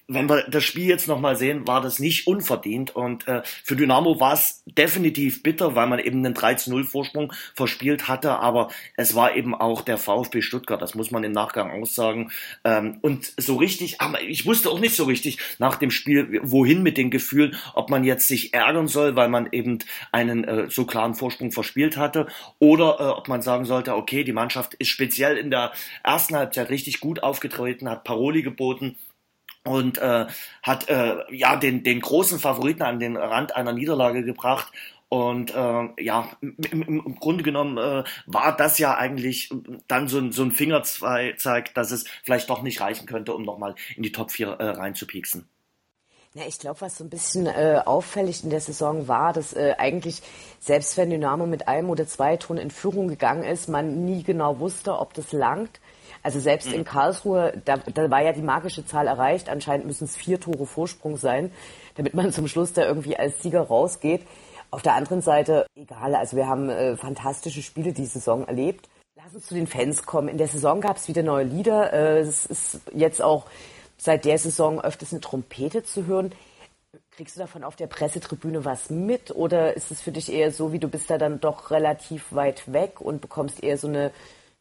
[0.07, 2.95] wenn wir das Spiel jetzt nochmal sehen, war das nicht unverdient.
[2.95, 8.31] Und äh, für Dynamo war es definitiv bitter, weil man eben einen 3-0-Vorsprung verspielt hatte.
[8.39, 12.31] Aber es war eben auch der VfB Stuttgart, das muss man im Nachgang aussagen.
[12.63, 16.83] Ähm, und so richtig, aber ich wusste auch nicht so richtig nach dem Spiel, wohin
[16.83, 19.79] mit den Gefühlen, ob man jetzt sich ärgern soll, weil man eben
[20.11, 22.27] einen äh, so klaren Vorsprung verspielt hatte.
[22.59, 25.71] Oder äh, ob man sagen sollte, okay, die Mannschaft ist speziell in der
[26.03, 28.95] ersten Halbzeit richtig gut aufgetreten, hat Paroli geboten
[29.65, 30.27] und äh,
[30.63, 34.71] hat äh, ja den, den großen Favoriten an den Rand einer Niederlage gebracht.
[35.09, 39.49] Und äh, ja, im, im Grunde genommen äh, war das ja eigentlich
[39.87, 43.75] dann so ein, so ein Fingerzeig, dass es vielleicht doch nicht reichen könnte, um nochmal
[43.95, 45.47] in die Top 4 äh, reinzupieksen.
[46.33, 49.75] Ja, ich glaube, was so ein bisschen äh, auffällig in der Saison war, dass äh,
[49.77, 50.21] eigentlich,
[50.59, 54.59] selbst wenn Dynamo mit einem oder zwei Toren in Führung gegangen ist, man nie genau
[54.59, 55.79] wusste, ob das langt.
[56.25, 56.85] Also selbst in mhm.
[56.85, 59.47] Karlsruhe, da, da war ja die magische Zahl erreicht.
[59.47, 61.51] Anscheinend müssen es vier Tore Vorsprung sein,
[61.93, 64.25] damit man zum Schluss da irgendwie als Sieger rausgeht.
[64.71, 68.89] Auf der anderen Seite, egal, also wir haben äh, fantastische Spiele die Saison erlebt.
[69.15, 70.27] Lass uns zu den Fans kommen.
[70.27, 71.93] In der Saison gab es wieder neue Lieder.
[71.93, 73.45] Äh, es ist jetzt auch
[73.95, 76.31] seit der Saison öfters eine Trompete zu hören.
[77.11, 80.73] Kriegst du davon auf der Pressetribüne was mit oder ist es für dich eher so,
[80.73, 84.11] wie du bist da dann doch relativ weit weg und bekommst eher so eine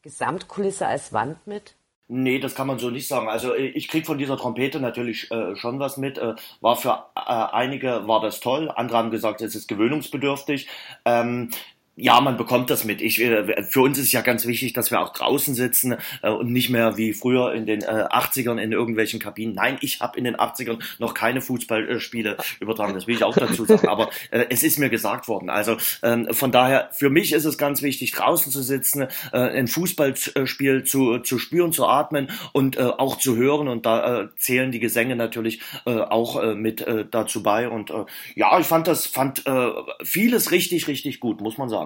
[0.04, 1.74] Gesamtkulisse als Wand mit?
[2.08, 3.28] Nee, das kann man so nicht sagen.
[3.28, 6.18] Also äh, ich krieg von dieser Trompete natürlich äh, schon was mit.
[6.18, 10.68] Äh, war für äh, einige war das toll, andere haben gesagt, es ist gewöhnungsbedürftig.
[11.06, 11.50] Ähm,
[11.96, 13.00] ja, man bekommt das mit.
[13.00, 16.30] Ich, äh, für uns ist es ja ganz wichtig, dass wir auch draußen sitzen äh,
[16.30, 19.54] und nicht mehr wie früher in den äh, 80ern in irgendwelchen Kabinen.
[19.54, 23.64] Nein, ich habe in den 80ern noch keine Fußballspiele übertragen, das will ich auch dazu
[23.64, 23.86] sagen.
[23.88, 25.50] Aber äh, es ist mir gesagt worden.
[25.50, 29.02] Also ähm, von daher, für mich ist es ganz wichtig, draußen zu sitzen,
[29.32, 33.68] äh, ein Fußballspiel zu, zu spüren, zu atmen und äh, auch zu hören.
[33.68, 37.68] Und da äh, zählen die Gesänge natürlich äh, auch äh, mit äh, dazu bei.
[37.68, 38.04] Und äh,
[38.34, 39.70] ja, ich fand das, fand äh,
[40.02, 41.83] vieles richtig, richtig gut, muss man sagen.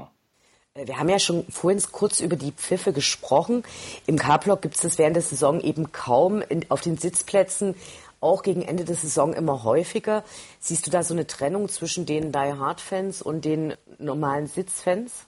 [0.78, 3.62] Äh, wir haben ja schon vorhin kurz über die Pfiffe gesprochen.
[4.06, 6.42] Im K-Block gibt es das während der Saison eben kaum.
[6.68, 7.74] Auf den Sitzplätzen
[8.20, 10.24] auch gegen Ende der Saison immer häufiger.
[10.58, 15.26] Siehst du da so eine Trennung zwischen den Die Hard-Fans und den normalen Sitzfans?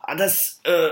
[0.00, 0.90] Ah, das äh,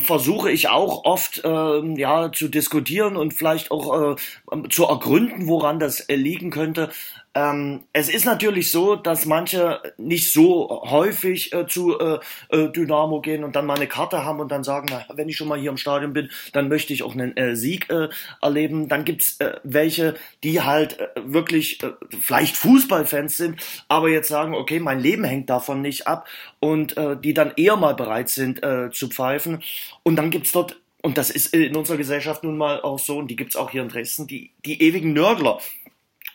[0.00, 5.78] versuche ich auch oft äh, ja zu diskutieren und vielleicht auch äh, zu ergründen, woran
[5.78, 6.90] das äh, liegen könnte.
[7.38, 13.20] Ähm, es ist natürlich so, dass manche nicht so häufig äh, zu äh, äh, Dynamo
[13.20, 15.58] gehen und dann mal eine Karte haben und dann sagen, na, wenn ich schon mal
[15.58, 18.08] hier im Stadion bin, dann möchte ich auch einen äh, Sieg äh,
[18.42, 18.88] erleben.
[18.88, 21.78] Dann gibt's äh, welche, die halt wirklich
[22.20, 26.26] vielleicht Fußballfans sind, aber jetzt sagen, okay, mein Leben hängt davon nicht ab
[26.58, 28.60] und die dann eher mal bereit sind
[28.92, 29.62] zu pfeifen.
[30.02, 33.28] Und dann gibt's dort und das ist in unserer Gesellschaft nun mal auch so, und
[33.28, 35.60] die gibt's auch hier in Dresden, die, die ewigen Nörgler.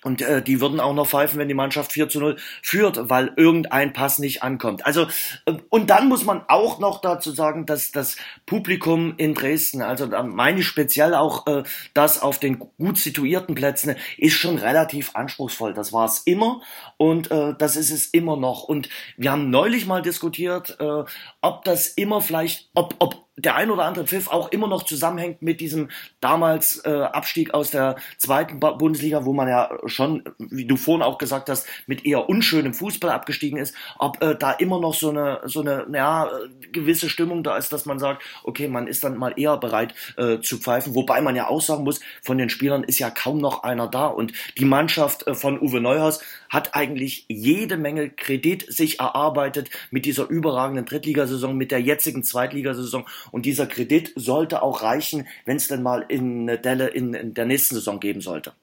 [0.04, 3.32] Und äh, die würden auch noch pfeifen, wenn die Mannschaft 4 zu 0 führt, weil
[3.36, 4.86] irgendein Pass nicht ankommt.
[4.86, 5.08] Also,
[5.46, 10.06] äh, und dann muss man auch noch dazu sagen, dass das Publikum in Dresden, also
[10.08, 11.64] da meine ich speziell auch äh,
[11.94, 15.74] das auf den gut situierten Plätzen, ist schon relativ anspruchsvoll.
[15.74, 16.62] Das war es immer
[16.98, 18.64] und äh, das ist es immer noch.
[18.64, 21.04] Und wir haben neulich mal diskutiert, äh,
[21.42, 25.42] ob das immer vielleicht, ob, ob der ein oder andere Pfiff auch immer noch zusammenhängt
[25.42, 30.78] mit diesem damals äh, Abstieg aus der zweiten Bundesliga, wo man ja schon, wie du
[30.78, 34.94] vorhin auch gesagt hast, mit eher unschönem Fußball abgestiegen ist, ob äh, da immer noch
[34.94, 36.30] so eine so eine ja,
[36.72, 40.40] gewisse Stimmung da ist, dass man sagt, okay, man ist dann mal eher bereit äh,
[40.40, 43.64] zu pfeifen, wobei man ja auch sagen muss, von den Spielern ist ja kaum noch
[43.64, 44.08] einer da.
[44.08, 50.06] Und die Mannschaft äh, von Uwe Neuhaus hat eigentlich jede Menge Kredit sich erarbeitet mit
[50.06, 55.68] dieser überragenden Drittligasaison, mit der jetzigen Zweitligasaison und dieser Kredit sollte auch reichen, wenn es
[55.68, 58.54] denn mal in Delle in, in der nächsten Saison geben sollte.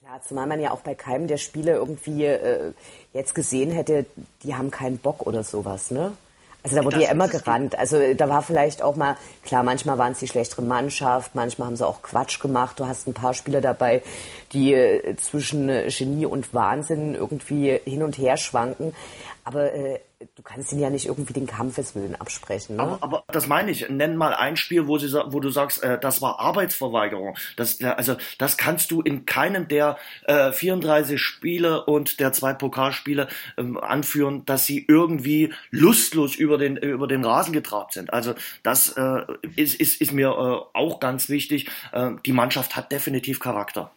[0.00, 2.72] Klar, zumal man ja auch bei keinem der Spiele irgendwie äh,
[3.12, 4.06] jetzt gesehen hätte,
[4.42, 6.12] die haben keinen Bock oder sowas, ne?
[6.66, 7.78] Also da wurde das ja immer gerannt.
[7.78, 11.76] Also da war vielleicht auch mal, klar, manchmal waren es die schlechtere Mannschaft, manchmal haben
[11.76, 12.80] sie auch Quatsch gemacht.
[12.80, 14.02] Du hast ein paar Spieler dabei,
[14.52, 18.94] die äh, zwischen Genie und Wahnsinn irgendwie hin und her schwanken.
[19.44, 20.00] Aber äh,
[20.34, 22.76] du kannst ihnen ja nicht irgendwie den Kampfeswillen absprechen.
[22.76, 22.82] Ne?
[22.82, 23.88] Aber, aber das meine ich.
[23.88, 27.36] Nenn mal ein Spiel, wo, sie, wo du sagst, äh, das war Arbeitsverweigerung.
[27.56, 33.28] Das, also das kannst du in keinem der äh, 34 Spiele und der zwei Pokalspiele
[33.56, 38.12] ähm, anführen, dass sie irgendwie lustlos über den über den Rasen getrabt sind.
[38.12, 39.22] Also das äh,
[39.56, 41.68] ist, ist, ist mir äh, auch ganz wichtig.
[41.92, 43.90] Äh, die Mannschaft hat definitiv Charakter.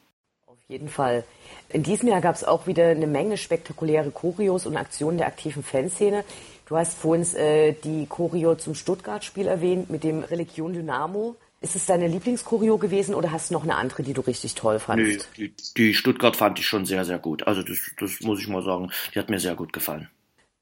[0.70, 1.24] Jeden Fall.
[1.70, 5.64] In diesem Jahr gab es auch wieder eine Menge spektakuläre Choreos und Aktionen der aktiven
[5.64, 6.24] Fanszene.
[6.68, 11.36] Du hast vorhin äh, die Choreo zum Stuttgart-Spiel erwähnt mit dem Religion Dynamo.
[11.62, 14.78] Ist es deine Lieblingschoreo gewesen oder hast du noch eine andere, die du richtig toll
[14.78, 15.28] fandest?
[15.38, 17.48] Nee, die, die Stuttgart fand ich schon sehr, sehr gut.
[17.48, 20.08] Also das, das muss ich mal sagen, die hat mir sehr gut gefallen.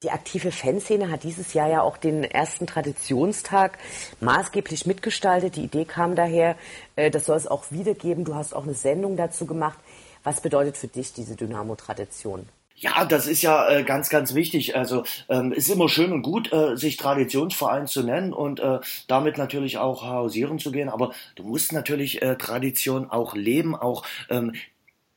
[0.03, 3.79] Die aktive Fanszene hat dieses Jahr ja auch den ersten Traditionstag
[4.19, 5.55] maßgeblich mitgestaltet.
[5.55, 6.55] Die Idee kam daher,
[6.95, 8.23] äh, das soll es auch wiedergeben.
[8.23, 9.79] Du hast auch eine Sendung dazu gemacht.
[10.23, 12.47] Was bedeutet für dich diese Dynamo-Tradition?
[12.79, 14.75] Ja, das ist ja äh, ganz, ganz wichtig.
[14.75, 19.39] Also ähm, ist immer schön und gut, äh, sich Traditionsverein zu nennen und äh, damit
[19.39, 20.89] natürlich auch hausieren zu gehen.
[20.89, 24.53] Aber du musst natürlich äh, Tradition auch leben, auch ähm,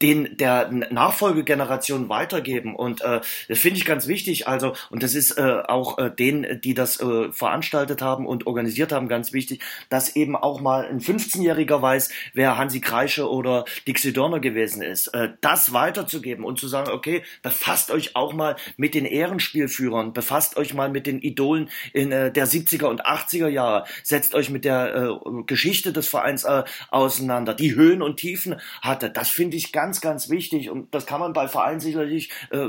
[0.03, 2.75] den der Nachfolgegeneration weitergeben.
[2.75, 4.49] Und äh, das finde ich ganz wichtig.
[4.49, 8.93] Also und das ist äh, auch äh, denen die das äh, veranstaltet haben und organisiert
[8.93, 14.13] haben ganz wichtig dass eben auch mal ein 15-jähriger weiß wer Hansi Kreische oder Dixie
[14.13, 15.09] Dörner gewesen ist.
[15.09, 20.57] Äh, das weiterzugeben und zu sagen okay befasst euch auch mal mit den Ehrenspielführern befasst
[20.57, 24.65] euch mal mit den Idolen in äh, der 70er und 80er Jahre setzt euch mit
[24.65, 27.55] der äh, Geschichte des Vereins äh, auseinander.
[27.55, 29.11] Die Höhen und Tiefen hatte.
[29.11, 32.69] Das finde ich ganz ganz, ganz wichtig und das kann man bei Vereinen sicherlich, äh,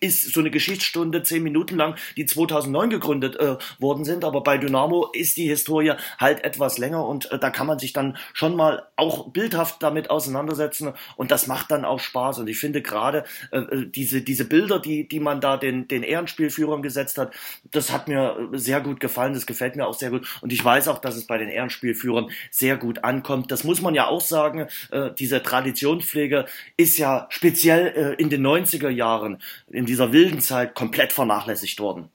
[0.00, 4.58] ist so eine Geschichtsstunde zehn Minuten lang, die 2009 gegründet äh, worden sind, aber bei
[4.58, 8.54] Dynamo ist die Historie halt etwas länger und äh, da kann man sich dann schon
[8.54, 10.92] mal auch bildhaft damit auseinandersetzen.
[11.16, 12.38] Und das macht dann auch Spaß.
[12.38, 16.82] Und ich finde gerade äh, diese, diese Bilder, die, die man da den, den Ehrenspielführern
[16.82, 17.34] gesetzt hat,
[17.70, 20.26] das hat mir sehr gut gefallen, das gefällt mir auch sehr gut.
[20.40, 23.50] Und ich weiß auch, dass es bei den Ehrenspielführern sehr gut ankommt.
[23.50, 27.86] Das muss man ja auch sagen, äh, diese Traditionspflege ist ja speziell
[28.18, 32.08] äh, in den 90er Jahren, in dieser wilden Zeit, komplett vernachlässigt worden.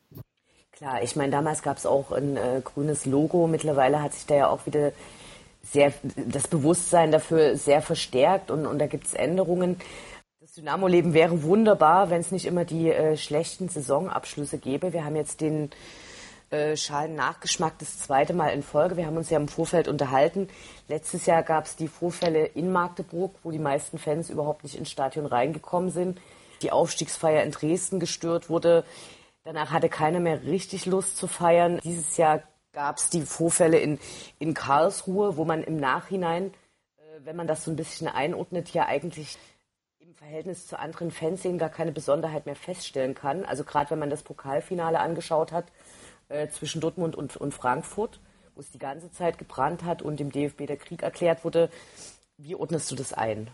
[0.71, 3.47] Klar, ich meine, damals gab es auch ein äh, grünes Logo.
[3.47, 4.91] Mittlerweile hat sich da ja auch wieder
[5.63, 9.77] sehr das Bewusstsein dafür sehr verstärkt und, und da gibt es Änderungen.
[10.39, 14.93] Das Dynamo-Leben wäre wunderbar, wenn es nicht immer die äh, schlechten Saisonabschlüsse gäbe.
[14.93, 15.71] Wir haben jetzt den
[16.49, 18.95] äh, schalen Nachgeschmack das zweite Mal in Folge.
[18.95, 20.47] Wir haben uns ja im Vorfeld unterhalten.
[20.87, 24.89] Letztes Jahr gab es die Vorfälle in Magdeburg, wo die meisten Fans überhaupt nicht ins
[24.89, 26.21] Stadion reingekommen sind.
[26.61, 28.85] Die Aufstiegsfeier in Dresden gestört wurde.
[29.43, 31.79] Danach hatte keiner mehr richtig Lust zu feiern.
[31.83, 33.99] Dieses Jahr gab es die Vorfälle in,
[34.39, 36.53] in Karlsruhe, wo man im Nachhinein,
[36.97, 39.37] äh, wenn man das so ein bisschen einordnet, ja eigentlich
[39.99, 43.43] im Verhältnis zu anderen Fanszenen gar keine Besonderheit mehr feststellen kann.
[43.43, 45.65] Also gerade wenn man das Pokalfinale angeschaut hat,
[46.29, 48.19] äh, zwischen Dortmund und, und Frankfurt,
[48.55, 51.69] wo es die ganze Zeit gebrannt hat und dem DFB der Krieg erklärt wurde.
[52.37, 53.49] Wie ordnest du das ein?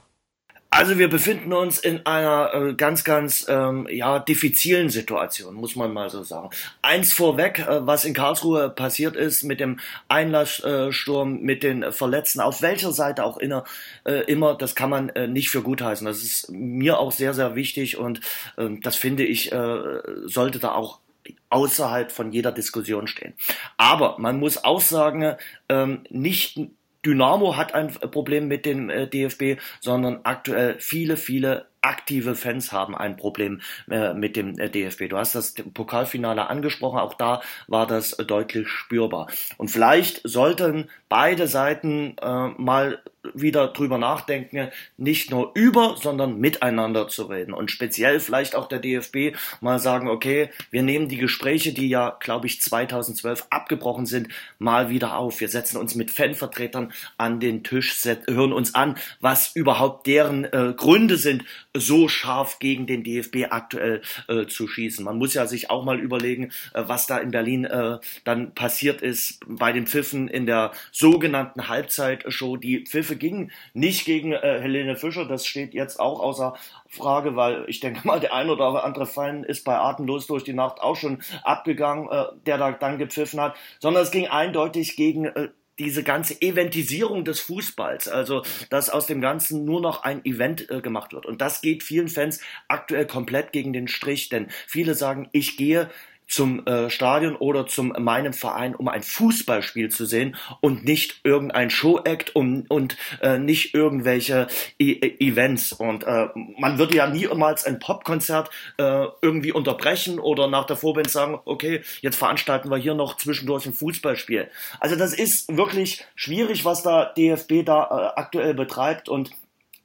[0.76, 5.94] Also wir befinden uns in einer äh, ganz, ganz ähm, ja diffizilen Situation, muss man
[5.94, 6.50] mal so sagen.
[6.82, 12.64] Eins vorweg, äh, was in Karlsruhe passiert ist mit dem Einlasssturm, mit den Verletzten, auf
[12.64, 13.66] welcher Seite auch inner,
[14.04, 16.08] äh, immer, das kann man äh, nicht für gut heißen.
[16.08, 18.22] Das ist mir auch sehr, sehr wichtig und
[18.58, 19.78] äh, das finde ich, äh,
[20.26, 21.02] sollte da auch
[21.50, 23.34] außerhalb von jeder Diskussion stehen.
[23.78, 25.36] Aber man muss auch sagen,
[25.70, 26.60] ähm, nicht
[27.06, 32.96] Dynamo hat ein Problem mit dem äh, DFB, sondern aktuell viele, viele aktive Fans haben
[32.96, 35.10] ein Problem äh, mit dem äh, DFB.
[35.10, 39.28] Du hast das Pokalfinale angesprochen, auch da war das deutlich spürbar.
[39.58, 43.02] Und vielleicht sollten beide Seiten äh, mal
[43.34, 47.54] wieder drüber nachdenken, nicht nur über, sondern miteinander zu reden.
[47.54, 52.18] Und speziell vielleicht auch der DFB mal sagen, okay, wir nehmen die Gespräche, die ja,
[52.20, 54.28] glaube ich, 2012 abgebrochen sind,
[54.60, 55.40] mal wieder auf.
[55.40, 57.96] Wir setzen uns mit Fanvertretern an den Tisch,
[58.28, 64.02] hören uns an, was überhaupt deren äh, Gründe sind, so scharf gegen den DFB aktuell
[64.28, 65.04] äh, zu schießen.
[65.04, 69.02] Man muss ja sich auch mal überlegen, äh, was da in Berlin äh, dann passiert
[69.02, 72.58] ist bei den Pfiffen in der sogenannten Halbzeitshow.
[72.58, 76.56] Die Pfiffe gingen nicht gegen äh, Helene Fischer, das steht jetzt auch außer
[76.88, 80.54] Frage, weil ich denke mal, der ein oder andere Fan ist bei Atemlos durch die
[80.54, 85.26] Nacht auch schon abgegangen, äh, der da dann gepfiffen hat, sondern es ging eindeutig gegen
[85.26, 90.70] äh, diese ganze Eventisierung des Fußballs, also dass aus dem Ganzen nur noch ein Event
[90.70, 91.26] äh, gemacht wird.
[91.26, 95.90] Und das geht vielen Fans aktuell komplett gegen den Strich, denn viele sagen, ich gehe
[96.34, 101.70] zum äh, Stadion oder zum meinem Verein, um ein Fußballspiel zu sehen und nicht irgendein
[101.70, 104.48] Show-Act um, und äh, nicht irgendwelche
[104.80, 105.74] e Events.
[105.74, 111.10] Und äh, man würde ja niemals ein Popkonzert äh, irgendwie unterbrechen oder nach der Vorband
[111.10, 114.50] sagen, okay, jetzt veranstalten wir hier noch zwischendurch ein Fußballspiel.
[114.80, 119.32] Also das ist wirklich schwierig, was da DFB da äh, aktuell betreibt und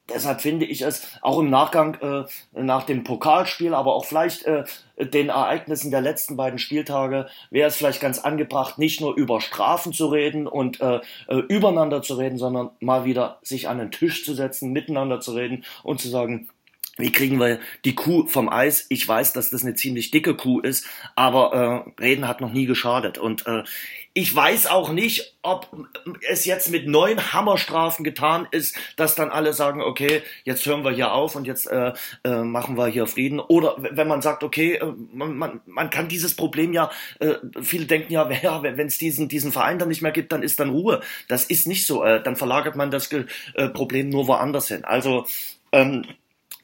[0.08, 4.64] Deshalb finde ich es auch im Nachgang äh, nach dem Pokalspiel, aber auch vielleicht äh,
[4.98, 9.92] den Ereignissen der letzten beiden Spieltage wäre es vielleicht ganz angebracht, nicht nur über Strafen
[9.92, 14.24] zu reden und äh, äh, übereinander zu reden, sondern mal wieder sich an den Tisch
[14.24, 16.48] zu setzen, miteinander zu reden und zu sagen,
[16.98, 18.86] wie kriegen wir die Kuh vom Eis?
[18.88, 22.66] Ich weiß, dass das eine ziemlich dicke Kuh ist, aber äh, Reden hat noch nie
[22.66, 23.18] geschadet.
[23.18, 23.62] Und äh,
[24.14, 25.68] ich weiß auch nicht, ob
[26.28, 30.90] es jetzt mit neuen Hammerstrafen getan ist, dass dann alle sagen, okay, jetzt hören wir
[30.90, 31.92] hier auf und jetzt äh,
[32.24, 33.38] äh, machen wir hier Frieden.
[33.38, 37.86] Oder wenn man sagt, okay, äh, man, man, man kann dieses Problem ja, äh, viele
[37.86, 40.70] denken ja, ja wenn es diesen, diesen Verein dann nicht mehr gibt, dann ist dann
[40.70, 41.00] Ruhe.
[41.28, 42.02] Das ist nicht so.
[42.02, 44.84] Äh, dann verlagert man das äh, Problem nur woanders hin.
[44.84, 45.26] Also
[45.70, 46.04] ähm,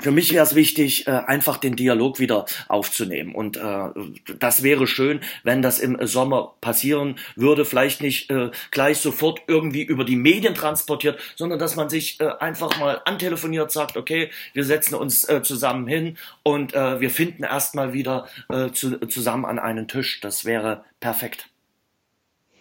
[0.01, 3.35] für mich wäre es wichtig, äh, einfach den Dialog wieder aufzunehmen.
[3.35, 3.91] Und äh,
[4.39, 7.65] das wäre schön, wenn das im Sommer passieren würde.
[7.65, 12.29] Vielleicht nicht äh, gleich sofort irgendwie über die Medien transportiert, sondern dass man sich äh,
[12.41, 17.45] einfach mal antelefoniert, sagt, okay, wir setzen uns äh, zusammen hin und äh, wir finden
[17.45, 20.21] erstmal wieder äh, zu, zusammen an einen Tisch.
[20.21, 21.49] Das wäre perfekt.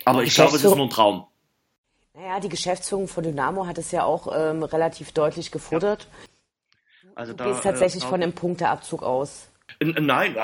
[0.06, 1.26] Aber ich glaube, es ist nur ein Traum.
[2.14, 6.08] Naja, die Geschäftsführung von Dynamo hat es ja auch ähm, relativ deutlich gefordert.
[6.12, 6.33] Ja.
[7.16, 9.50] Also du da, gehst tatsächlich äh, von dem Punkteabzug aus.
[9.82, 10.36] Nein,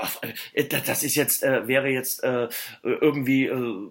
[0.54, 2.48] äh, das ist jetzt, äh, wäre jetzt äh,
[2.84, 3.90] irgendwie äh,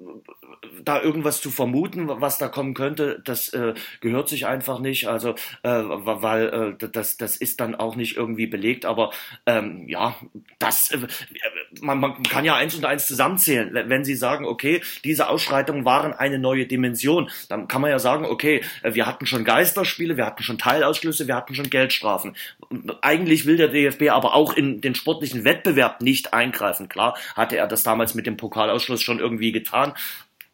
[0.82, 5.08] da irgendwas zu vermuten, was da kommen könnte, das äh, gehört sich einfach nicht.
[5.08, 8.84] Also, äh, weil äh, das, das ist dann auch nicht irgendwie belegt.
[8.84, 9.10] Aber
[9.46, 10.16] ähm, ja,
[10.58, 11.06] das äh,
[11.80, 13.70] man, man kann ja eins und eins zusammenzählen.
[13.88, 18.24] Wenn Sie sagen, okay, diese Ausschreitungen waren eine neue Dimension, dann kann man ja sagen,
[18.24, 22.36] okay, wir hatten schon Geisterspiele, wir hatten schon Teilausschlüsse, wir hatten schon Geldstrafen.
[23.02, 26.88] Eigentlich will der DFB aber auch in den sportlichen Wettbewerb nicht eingreifen.
[26.88, 29.94] Klar hatte er das damals mit dem Pokalausschluss schon irgendwie getan,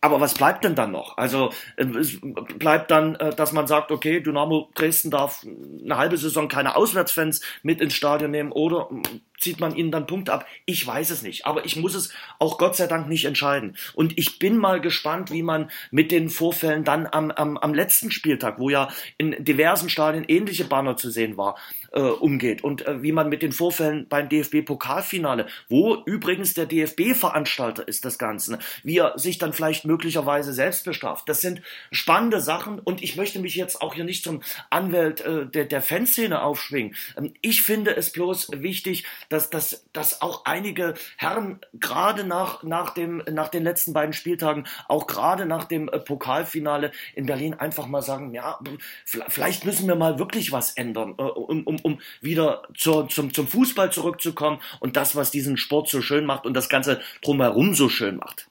[0.05, 1.17] aber was bleibt denn dann noch?
[1.17, 2.19] Also äh, es
[2.59, 5.47] bleibt dann, äh, dass man sagt, okay, Dynamo Dresden darf
[5.83, 8.91] eine halbe Saison keine Auswärtsfans mit ins Stadion nehmen oder
[9.39, 10.47] zieht man ihnen dann Punkte ab?
[10.67, 13.79] Ich weiß es nicht, aber ich muss es auch Gott sei Dank nicht entscheiden.
[13.95, 18.11] Und ich bin mal gespannt, wie man mit den Vorfällen dann am, am, am letzten
[18.11, 21.57] Spieltag, wo ja in diversen Stadien ähnliche Banner zu sehen war,
[21.95, 27.87] äh, umgeht und äh, wie man mit den Vorfällen beim DFB-Pokalfinale, wo übrigens der DFB-Veranstalter
[27.87, 31.29] ist das Ganze, wie er sich dann vielleicht möglicherweise selbst bestraft.
[31.29, 35.47] Das sind spannende Sachen und ich möchte mich jetzt auch hier nicht zum Anwalt äh,
[35.47, 36.95] der, der Fanszene aufschwingen.
[37.17, 42.91] Ähm, ich finde es bloß wichtig, dass, dass, dass auch einige Herren gerade nach, nach,
[42.91, 47.87] dem, nach den letzten beiden Spieltagen, auch gerade nach dem äh, Pokalfinale in Berlin einfach
[47.87, 48.59] mal sagen, ja,
[49.05, 53.47] vielleicht müssen wir mal wirklich was ändern, äh, um, um, um wieder zur, zum, zum
[53.47, 57.89] Fußball zurückzukommen und das, was diesen Sport so schön macht und das Ganze drumherum so
[57.89, 58.49] schön macht.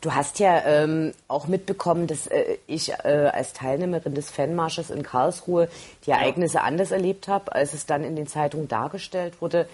[0.00, 5.04] Du hast ja ähm, auch mitbekommen, dass äh, ich äh, als Teilnehmerin des Fanmarsches in
[5.04, 5.68] Karlsruhe
[6.06, 6.62] die Ereignisse ja.
[6.64, 9.68] anders erlebt habe, als es dann in den Zeitungen dargestellt wurde.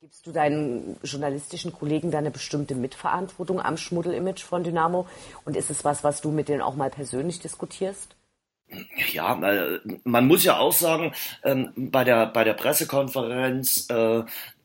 [0.00, 5.06] Gibst du deinen journalistischen Kollegen da eine bestimmte Mitverantwortung am Schmuddelimage von Dynamo?
[5.44, 8.16] Und ist es was, was du mit denen auch mal persönlich diskutierst?
[9.12, 9.38] Ja,
[10.04, 11.12] man muss ja auch sagen,
[11.42, 14.22] ähm, bei der bei der Pressekonferenz äh,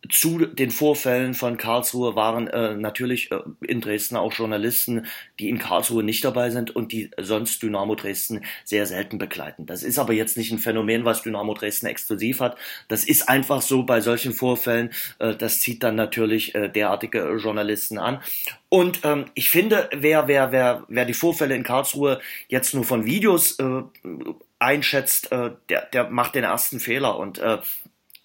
[0.08, 5.06] zu den Vorfällen von Karlsruhe waren äh, natürlich äh, in Dresden auch Journalisten,
[5.40, 9.66] die in Karlsruhe nicht dabei sind und die sonst Dynamo Dresden sehr selten begleiten.
[9.66, 12.58] Das ist aber jetzt nicht ein Phänomen, was Dynamo Dresden exklusiv hat.
[12.88, 14.92] Das ist einfach so bei solchen Vorfällen.
[15.20, 18.22] Äh, das zieht dann natürlich äh, derartige Journalisten an.
[18.70, 23.06] Und ähm, ich finde, wer, wer, wer, wer die Vorfälle in Karlsruhe jetzt nur von
[23.06, 23.82] Videos äh,
[24.60, 27.18] einschätzt, äh, der, der macht den ersten Fehler.
[27.18, 27.58] Und äh,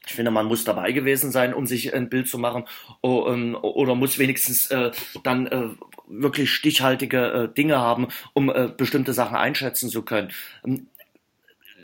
[0.07, 2.65] ich finde, man muss dabei gewesen sein, um sich ein Bild zu machen,
[3.03, 4.91] ähm, oder muss wenigstens äh,
[5.23, 5.69] dann äh,
[6.07, 10.31] wirklich stichhaltige äh, Dinge haben, um bestimmte Sachen einschätzen zu können.
[10.65, 10.89] Ähm,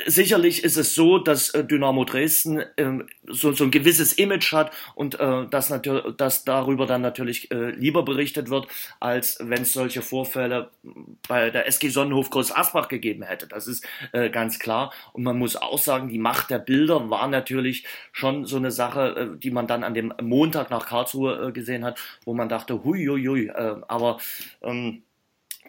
[0.06, 4.72] sicherlich ist es so, dass äh, Dynamo Dresden ähm, so, so ein gewisses Image hat
[4.94, 5.72] und äh, dass,
[6.16, 8.66] dass darüber dann natürlich äh, lieber berichtet wird,
[8.98, 10.70] als wenn es solche Vorfälle
[11.28, 13.46] bei der SG Sonnenhof Groß Asbach gegeben hätte.
[13.46, 14.92] Das ist äh, ganz klar.
[15.12, 19.32] Und man muss auch sagen, die Macht der Bilder war natürlich schon so eine Sache,
[19.34, 22.84] äh, die man dann an dem Montag nach Karlsruhe äh, gesehen hat, wo man dachte,
[22.84, 23.50] hui, hui, hui.
[23.50, 24.18] Aber
[24.62, 25.02] ähm,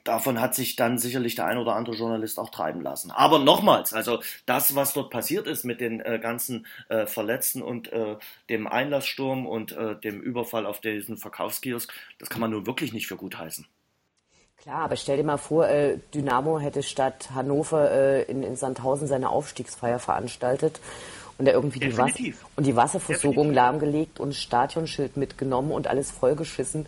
[0.04, 3.12] davon hat sich dann sicherlich der ein oder andere Journalist auch treiben lassen.
[3.12, 7.91] Aber nochmals, also das, was dort passiert ist mit den äh, ganzen äh, Verletzten und
[7.91, 8.18] äh,
[8.49, 13.08] dem Einlasssturm und äh, dem Überfall auf diesen Verkaufskiosk, das kann man nun wirklich nicht
[13.08, 13.66] für gut heißen.
[14.62, 19.08] Klar, aber stell dir mal vor, äh, Dynamo hätte statt Hannover äh, in, in Sandhausen
[19.08, 20.80] seine Aufstiegsfeier veranstaltet
[21.39, 22.20] und er irgendwie die, Wasser
[22.56, 23.56] und die Wasserversorgung Definitiv.
[23.56, 26.86] lahmgelegt und Stadionschild mitgenommen und alles vollgeschissen.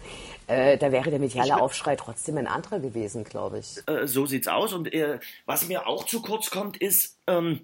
[0.48, 3.82] Äh, da wäre der mediale Aufschrei trotzdem ein anderer gewesen, glaube ich.
[3.88, 4.74] Äh, so sieht's aus.
[4.74, 7.62] Und äh, was mir auch zu kurz kommt, ist, ähm,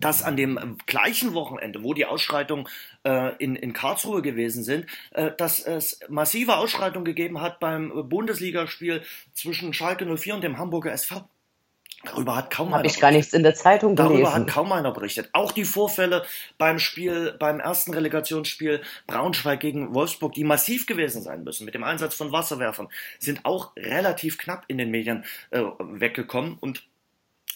[0.00, 2.68] dass an dem gleichen Wochenende, wo die Ausschreitungen
[3.04, 9.02] äh, in, in Karlsruhe gewesen sind, äh, dass es massive Ausschreitungen gegeben hat beim Bundesligaspiel
[9.32, 11.24] zwischen Schalke 04 und dem Hamburger SV.
[12.04, 14.14] Darüber hat kaum Hab einer ich gar nichts in der Zeitung gelesen.
[14.14, 15.30] Darüber hat kaum einer berichtet.
[15.32, 16.24] Auch die Vorfälle
[16.58, 21.84] beim Spiel, beim ersten Relegationsspiel Braunschweig gegen Wolfsburg, die massiv gewesen sein müssen, mit dem
[21.84, 22.88] Einsatz von Wasserwerfern,
[23.18, 26.56] sind auch relativ knapp in den Medien äh, weggekommen.
[26.60, 26.82] Und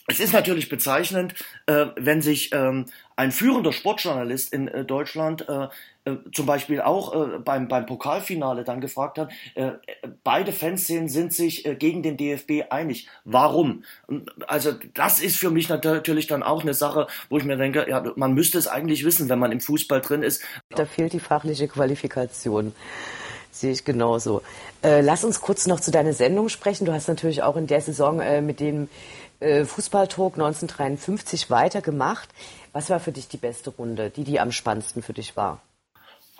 [0.06, 1.34] es ist natürlich bezeichnend,
[1.66, 2.86] äh, wenn sich ähm,
[3.16, 5.68] ein führender Sportjournalist in äh, Deutschland äh,
[6.06, 9.72] äh, zum Beispiel auch äh, beim, beim Pokalfinale dann gefragt hat, äh,
[10.22, 13.08] beide Fanszenen sind sich gegen den DFB einig.
[13.24, 13.82] Warum?
[14.46, 18.04] Also das ist für mich natürlich dann auch eine Sache, wo ich mir denke, ja,
[18.14, 20.42] man müsste es eigentlich wissen, wenn man im Fußball drin ist.
[20.70, 22.72] Da fehlt die fachliche Qualifikation.
[23.50, 24.42] Sehe ich genauso.
[24.82, 26.84] Lass uns kurz noch zu deiner Sendung sprechen.
[26.84, 28.88] Du hast natürlich auch in der Saison mit dem
[29.40, 32.28] äh, Fußballtalk 1953 weitergemacht.
[32.72, 35.60] Was war für dich die beste Runde, die die am spannendsten für dich war?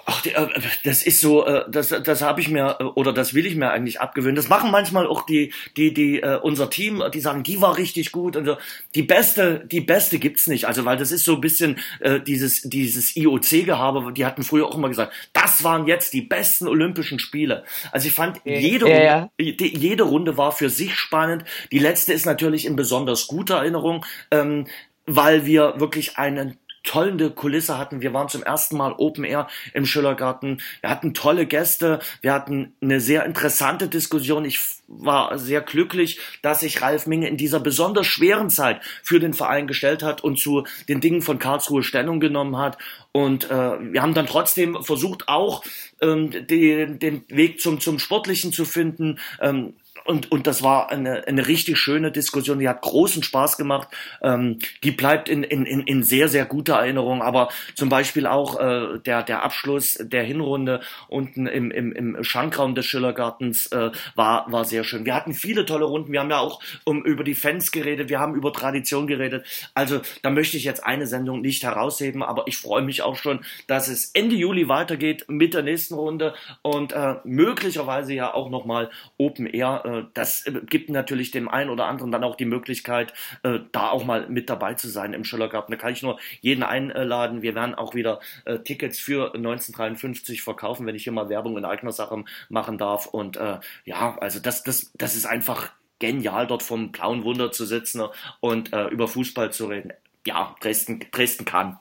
[0.09, 0.46] Ach, äh,
[0.84, 4.00] das ist so, äh, das, das habe ich mir oder das will ich mir eigentlich
[4.00, 4.36] abgewöhnen.
[4.36, 8.36] Das machen manchmal auch die, die, die unser Team, die sagen, die war richtig gut.
[8.36, 8.57] Also
[8.94, 10.66] die beste, die beste gibt's nicht.
[10.66, 14.12] Also weil das ist so ein bisschen äh, dieses, dieses IOC-Gehabe.
[14.12, 17.64] Die hatten früher auch immer gesagt, das waren jetzt die besten Olympischen Spiele.
[17.90, 19.18] Also ich fand jede, ja, ja.
[19.40, 21.44] Runde, die, jede Runde war für sich spannend.
[21.72, 24.68] Die letzte ist natürlich in besonders guter Erinnerung, ähm,
[25.07, 28.01] weil wir wirklich einen tolle Kulisse hatten.
[28.01, 30.62] Wir waren zum ersten Mal Open Air im Schillergarten.
[30.80, 31.99] Wir hatten tolle Gäste.
[32.22, 34.47] Wir hatten eine sehr interessante Diskussion.
[34.47, 39.34] Ich war sehr glücklich, dass sich Ralf Minge in dieser besonders schweren Zeit für den
[39.34, 42.78] Verein gestellt hat und zu den Dingen von Karlsruhe Stellung genommen hat.
[43.12, 45.64] Und äh, wir haben dann trotzdem versucht, auch
[46.01, 49.18] ähm, den, den Weg zum, zum Sportlichen zu finden.
[49.41, 49.74] Ähm,
[50.07, 53.88] und, und das war eine, eine richtig schöne Diskussion, die hat großen Spaß gemacht.
[54.22, 57.22] Ähm, die bleibt in, in, in sehr, sehr guter Erinnerung.
[57.22, 62.74] Aber zum Beispiel auch äh, der, der Abschluss der Hinrunde unten im, im, im Schankraum
[62.74, 65.04] des Schillergartens äh, war, war sehr schön.
[65.04, 66.12] Wir hatten viele tolle Runden.
[66.12, 69.46] Wir haben ja auch um, über die Fans geredet, wir haben über Tradition geredet.
[69.74, 73.40] Also da möchte ich jetzt eine Sendung nicht herausheben, aber ich freue mich auch schon,
[73.66, 78.90] dass es Ende Juli weitergeht mit der nächsten Runde und äh, möglicherweise ja auch nochmal
[79.18, 79.82] Open Air.
[79.84, 84.05] Äh, das gibt natürlich dem einen oder anderen dann auch die Möglichkeit, äh, da auch
[84.05, 85.72] mal mit dabei zu sein im Schillergarten.
[85.72, 87.42] Da kann ich nur jeden einladen.
[87.42, 91.64] Wir werden auch wieder äh, Tickets für 1953 verkaufen, wenn ich hier mal Werbung in
[91.64, 93.07] eigener Sache machen darf.
[93.07, 97.64] Und äh, ja, also das, das, das ist einfach genial, dort vom blauen Wunder zu
[97.64, 98.03] sitzen
[98.40, 99.92] und äh, über Fußball zu reden.
[100.26, 101.78] Ja, Dresden, Dresden kann.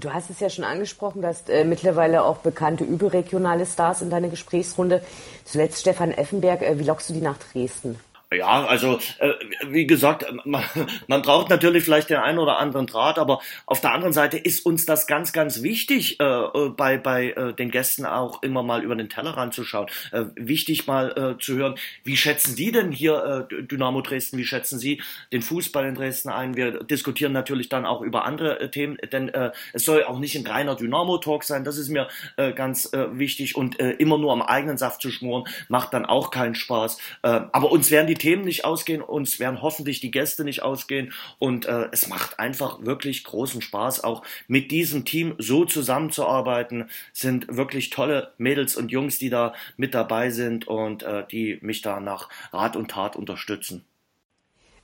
[0.00, 4.10] Du hast es ja schon angesprochen, du hast äh, mittlerweile auch bekannte überregionale Stars in
[4.10, 5.02] deiner Gesprächsrunde.
[5.44, 6.62] Zuletzt Stefan Effenberg.
[6.62, 7.98] Äh, wie lockst du die nach Dresden?
[8.30, 9.32] Ja, also äh,
[9.68, 10.62] wie gesagt, man,
[11.06, 14.66] man braucht natürlich vielleicht den einen oder anderen Draht, aber auf der anderen Seite ist
[14.66, 18.82] uns das ganz, ganz wichtig, äh, äh bei, bei äh, den Gästen auch immer mal
[18.84, 19.86] über den Tellerrand zu schauen.
[20.12, 24.78] Äh, wichtig mal äh, zu hören, wie schätzen Sie denn hier Dynamo Dresden, wie schätzen
[24.78, 25.00] Sie
[25.32, 26.54] den Fußball in Dresden ein?
[26.54, 29.30] Wir diskutieren natürlich dann auch über andere Themen, denn
[29.72, 32.08] es soll auch nicht ein reiner Dynamo-Talk sein, das ist mir
[32.54, 36.98] ganz wichtig und immer nur am eigenen Saft zu schmoren, macht dann auch keinen Spaß.
[37.22, 41.66] Aber uns werden die Themen nicht ausgehen, uns werden hoffentlich die Gäste nicht ausgehen und
[41.66, 46.88] äh, es macht einfach wirklich großen Spaß, auch mit diesem Team so zusammenzuarbeiten.
[47.12, 51.82] Sind wirklich tolle Mädels und Jungs, die da mit dabei sind und äh, die mich
[51.82, 53.84] da nach Rat und Tat unterstützen.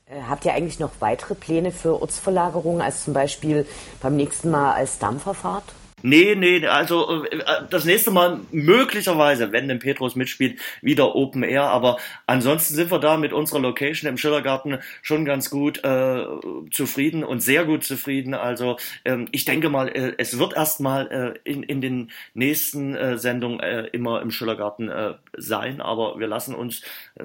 [0.07, 3.66] Äh, habt ihr eigentlich noch weitere Pläne für Ortsverlagerungen, als zum Beispiel
[4.01, 5.64] beim nächsten Mal als Dampferfahrt?
[6.07, 7.40] Nee, nee, also äh,
[7.70, 11.62] das nächste Mal möglicherweise, wenn denn Petrus mitspielt, wieder Open Air.
[11.62, 11.96] Aber
[12.26, 16.26] ansonsten sind wir da mit unserer Location im Schillergarten schon ganz gut äh,
[16.70, 18.34] zufrieden und sehr gut zufrieden.
[18.34, 18.76] Also
[19.07, 21.11] ähm, ich denke mal, äh, es wird erstmal
[21.46, 25.80] äh, in, in den nächsten äh, Sendungen äh, immer im Schillergarten äh, sein.
[25.80, 26.82] Aber wir lassen uns
[27.14, 27.24] äh,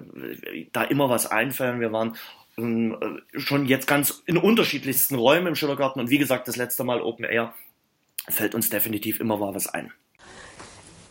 [0.71, 1.81] da immer was einfallen.
[1.81, 2.15] Wir waren
[2.57, 7.01] ähm, schon jetzt ganz in unterschiedlichsten Räumen im Schillergarten und wie gesagt, das letzte Mal
[7.01, 7.53] Open Air
[8.29, 9.91] fällt uns definitiv immer mal was ein.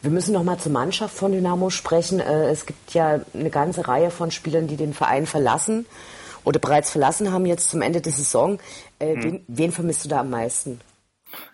[0.01, 2.21] Wir müssen noch mal zur Mannschaft von Dynamo sprechen.
[2.21, 5.87] Äh, es gibt ja eine ganze Reihe von Spielern, die den Verein verlassen
[6.45, 8.59] oder bereits verlassen haben jetzt zum Ende der Saison.
[8.99, 9.23] Äh, hm.
[9.23, 10.81] Wen, wen vermisst du da am meisten?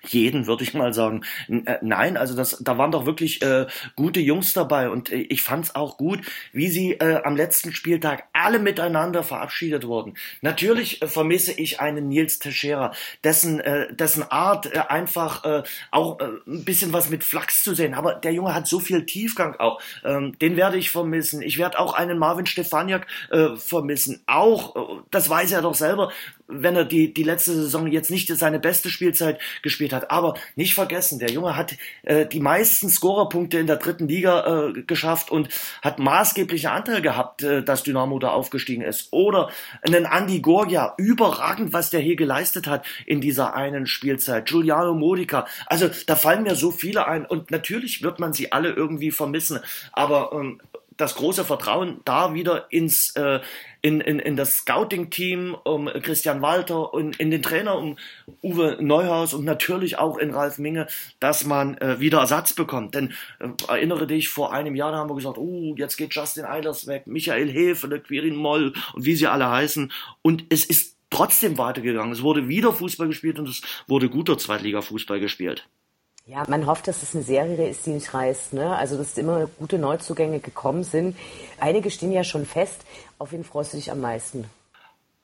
[0.06, 1.24] Jeden, würde ich mal sagen.
[1.48, 3.66] Äh, nein, also das, da waren doch wirklich äh,
[3.96, 6.20] gute Jungs dabei und äh, ich fand es auch gut,
[6.52, 10.14] wie sie äh, am letzten Spieltag alle miteinander verabschiedet wurden.
[10.42, 16.20] Natürlich äh, vermisse ich einen Nils Teixeira, dessen, äh, dessen Art äh, einfach äh, auch
[16.20, 19.56] äh, ein bisschen was mit Flachs zu sehen, aber der Junge hat so viel Tiefgang
[19.56, 19.80] auch.
[20.04, 21.42] Ähm, den werde ich vermissen.
[21.42, 24.22] Ich werde auch einen Marvin Stefaniak äh, vermissen.
[24.26, 26.12] Auch, äh, das weiß er doch selber,
[26.62, 30.10] wenn er die, die letzte Saison jetzt nicht seine beste Spielzeit gespielt hat.
[30.10, 34.82] Aber nicht vergessen, der Junge hat äh, die meisten Scorerpunkte in der dritten Liga äh,
[34.82, 35.48] geschafft und
[35.82, 39.08] hat maßgeblichen Anteil gehabt, äh, dass Dynamo da aufgestiegen ist.
[39.12, 39.50] Oder
[39.82, 44.46] einen Andy Gorgia, überragend, was der hier geleistet hat in dieser einen Spielzeit.
[44.46, 45.46] Giuliano Modica.
[45.66, 49.60] Also da fallen mir so viele ein und natürlich wird man sie alle irgendwie vermissen.
[49.92, 50.60] Aber ähm,
[50.96, 53.40] das große Vertrauen da wieder ins äh,
[53.82, 57.96] in, in, in das Scouting-Team um Christian Walter und in den Trainer um
[58.42, 60.86] Uwe Neuhaus und natürlich auch in Ralf Minge,
[61.20, 62.94] dass man äh, wieder Ersatz bekommt.
[62.94, 66.46] Denn äh, erinnere dich, vor einem Jahr da haben wir gesagt, oh, jetzt geht Justin
[66.46, 69.92] Eilers weg, Michael Hefele, Quirin Moll und wie sie alle heißen.
[70.22, 72.12] Und es ist trotzdem weitergegangen.
[72.12, 75.68] Es wurde wieder Fußball gespielt und es wurde guter Zweitliga-Fußball gespielt.
[76.26, 78.54] Ja, man hofft, dass es eine Serie ist, die nicht reißt.
[78.54, 78.74] Ne?
[78.74, 81.16] Also, dass immer gute Neuzugänge gekommen sind.
[81.60, 82.80] Einige stehen ja schon fest.
[83.18, 84.46] Auf wen freust du dich am meisten?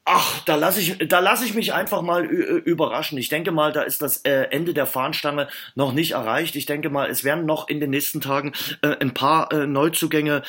[0.05, 3.17] Ach, da lasse ich, da lasse ich mich einfach mal überraschen.
[3.17, 6.55] Ich denke mal, da ist das äh, Ende der Fahnenstange noch nicht erreicht.
[6.57, 10.43] Ich denke mal, es werden noch in den nächsten Tagen äh, ein paar äh, Neuzugänge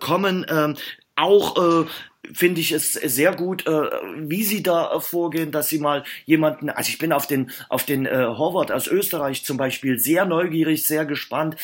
[0.00, 0.46] kommen.
[0.48, 0.76] Ähm,
[1.16, 1.86] auch
[2.32, 6.88] finde ich es sehr gut, äh, wie sie da vorgehen, dass sie mal jemanden, also
[6.88, 11.04] ich bin auf den auf den äh, Horvath aus Österreich zum Beispiel sehr neugierig, sehr
[11.04, 11.56] gespannt.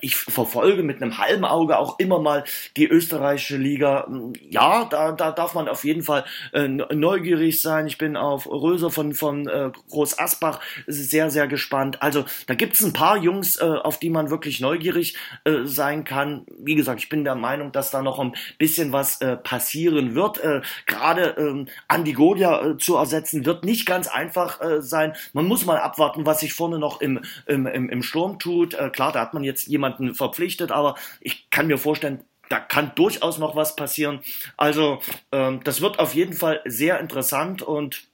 [0.00, 2.44] Ich verfolge mit einem halben Auge auch immer mal
[2.76, 4.08] die österreichische Liga.
[4.48, 7.86] Ja, da, da darf man auf jeden Fall äh, neugierig sein.
[7.86, 12.02] Ich bin auf Röser von von äh, Groß Asbach sehr sehr gespannt.
[12.02, 16.46] Also da gibt's ein paar Jungs, äh, auf die man wirklich neugierig äh, sein kann.
[16.58, 20.14] Wie gesagt, ich bin der Meinung, dass da noch ein bisschen was äh, passieren führen
[20.14, 20.38] wird.
[20.38, 25.14] Äh, Gerade ähm, Andi Godia äh, zu ersetzen, wird nicht ganz einfach äh, sein.
[25.32, 28.74] Man muss mal abwarten, was sich vorne noch im, im, im, im Sturm tut.
[28.74, 32.92] Äh, klar, da hat man jetzt jemanden verpflichtet, aber ich kann mir vorstellen, da kann
[32.94, 34.20] durchaus noch was passieren.
[34.56, 35.00] Also
[35.32, 38.04] ähm, das wird auf jeden Fall sehr interessant und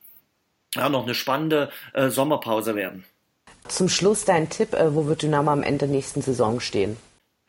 [0.74, 3.04] ja, noch eine spannende äh, Sommerpause werden.
[3.68, 6.96] Zum Schluss dein Tipp, äh, wo wird Dynamo am Ende der nächsten Saison stehen?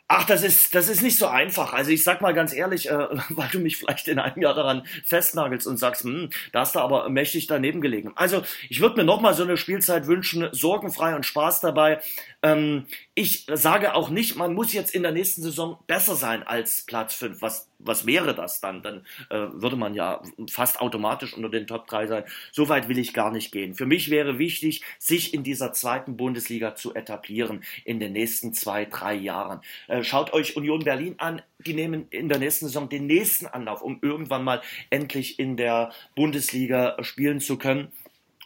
[0.09, 1.73] Ach, das ist, das ist nicht so einfach.
[1.73, 2.93] Also ich sag mal ganz ehrlich, äh,
[3.29, 6.79] weil du mich vielleicht in einem Jahr daran festnagelst und sagst, hm, da hast du
[6.79, 8.11] aber mächtig daneben gelegen.
[8.15, 12.01] Also ich würde mir nochmal so eine Spielzeit wünschen, sorgenfrei und Spaß dabei.
[12.41, 12.85] Ähm,
[13.15, 17.13] ich sage auch nicht, man muss jetzt in der nächsten Saison besser sein als Platz
[17.15, 17.41] 5.
[17.41, 18.81] Was, was wäre das dann?
[18.81, 22.23] Dann äh, würde man ja fast automatisch unter den Top 3 sein.
[22.51, 23.75] So weit will ich gar nicht gehen.
[23.75, 28.85] Für mich wäre wichtig, sich in dieser zweiten Bundesliga zu etablieren in den nächsten zwei,
[28.85, 29.61] drei Jahren.
[29.87, 31.41] Äh, schaut euch Union Berlin an.
[31.65, 35.91] Die nehmen in der nächsten Saison den nächsten Anlauf, um irgendwann mal endlich in der
[36.15, 37.91] Bundesliga spielen zu können.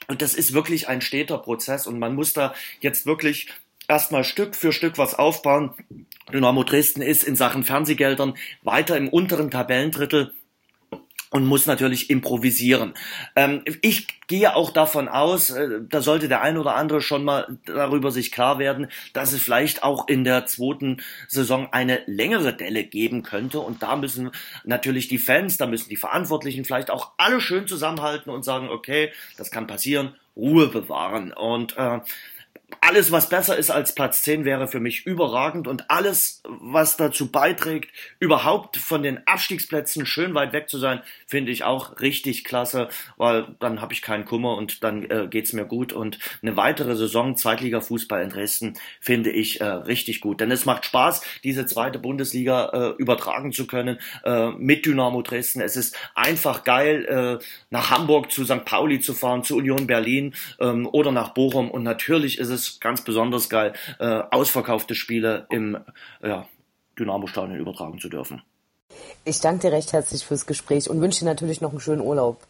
[0.08, 3.50] Und das ist wirklich ein steter Prozess und man muss da jetzt wirklich
[3.88, 5.74] erstmal Stück für Stück was aufbauen.
[6.32, 10.34] Dynamo Dresden ist in Sachen Fernsehgeldern weiter im unteren Tabellendrittel
[11.30, 12.94] und muss natürlich improvisieren.
[13.36, 17.58] Ähm, ich gehe auch davon aus, äh, da sollte der ein oder andere schon mal
[17.66, 22.84] darüber sich klar werden, dass es vielleicht auch in der zweiten Saison eine längere Delle
[22.84, 23.60] geben könnte.
[23.60, 24.32] Und da müssen
[24.64, 29.12] natürlich die Fans, da müssen die Verantwortlichen vielleicht auch alle schön zusammenhalten und sagen, okay,
[29.38, 31.34] das kann passieren, Ruhe bewahren.
[31.34, 32.00] Und äh,
[32.82, 37.32] alles, was besser ist als Platz 10, wäre für mich überragend und alles, was dazu
[37.32, 42.90] beiträgt, überhaupt von den Abstiegsplätzen schön weit weg zu sein, finde ich auch richtig klasse,
[43.16, 46.96] weil dann habe ich keinen Kummer und dann äh, geht's mir gut und eine weitere
[46.96, 52.00] Saison Zweitliga-Fußball in Dresden finde ich äh, richtig gut, denn es macht Spaß, diese zweite
[52.00, 55.62] Bundesliga äh, übertragen zu können äh, mit Dynamo Dresden.
[55.62, 57.06] Es ist einfach geil,
[57.40, 58.66] äh, nach Hamburg zu St.
[58.66, 62.80] Pauli zu fahren, zu Union Berlin ähm, oder nach Bochum und natürlich ist es es
[62.80, 65.78] ganz besonders geil, äh, ausverkaufte Spiele im
[66.22, 66.48] ja,
[67.00, 68.42] Dynamo-Stadion übertragen zu dürfen.
[69.26, 72.42] Ich danke dir recht herzlich fürs Gespräch und wünsche dir natürlich noch einen schönen Urlaub.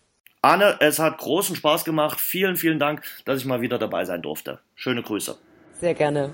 [0.42, 2.20] Anne, es hat großen Spaß gemacht.
[2.20, 4.60] Vielen, vielen Dank, dass ich mal wieder dabei sein durfte.
[4.76, 5.38] Schöne Grüße.
[5.80, 6.34] Sehr gerne.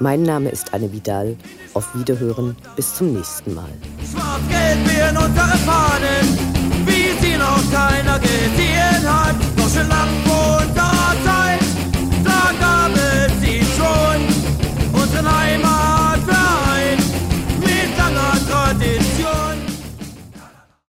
[0.00, 1.36] Mein Name ist Anne Vidal.
[1.74, 2.56] Auf Wiederhören.
[2.76, 3.68] Bis zum nächsten Mal.
[4.10, 6.26] Schwarz-Gelb in unsere Fahnen,
[6.86, 9.36] wie sie noch keiner gesehen hat.
[9.56, 10.41] Deutsche Lambo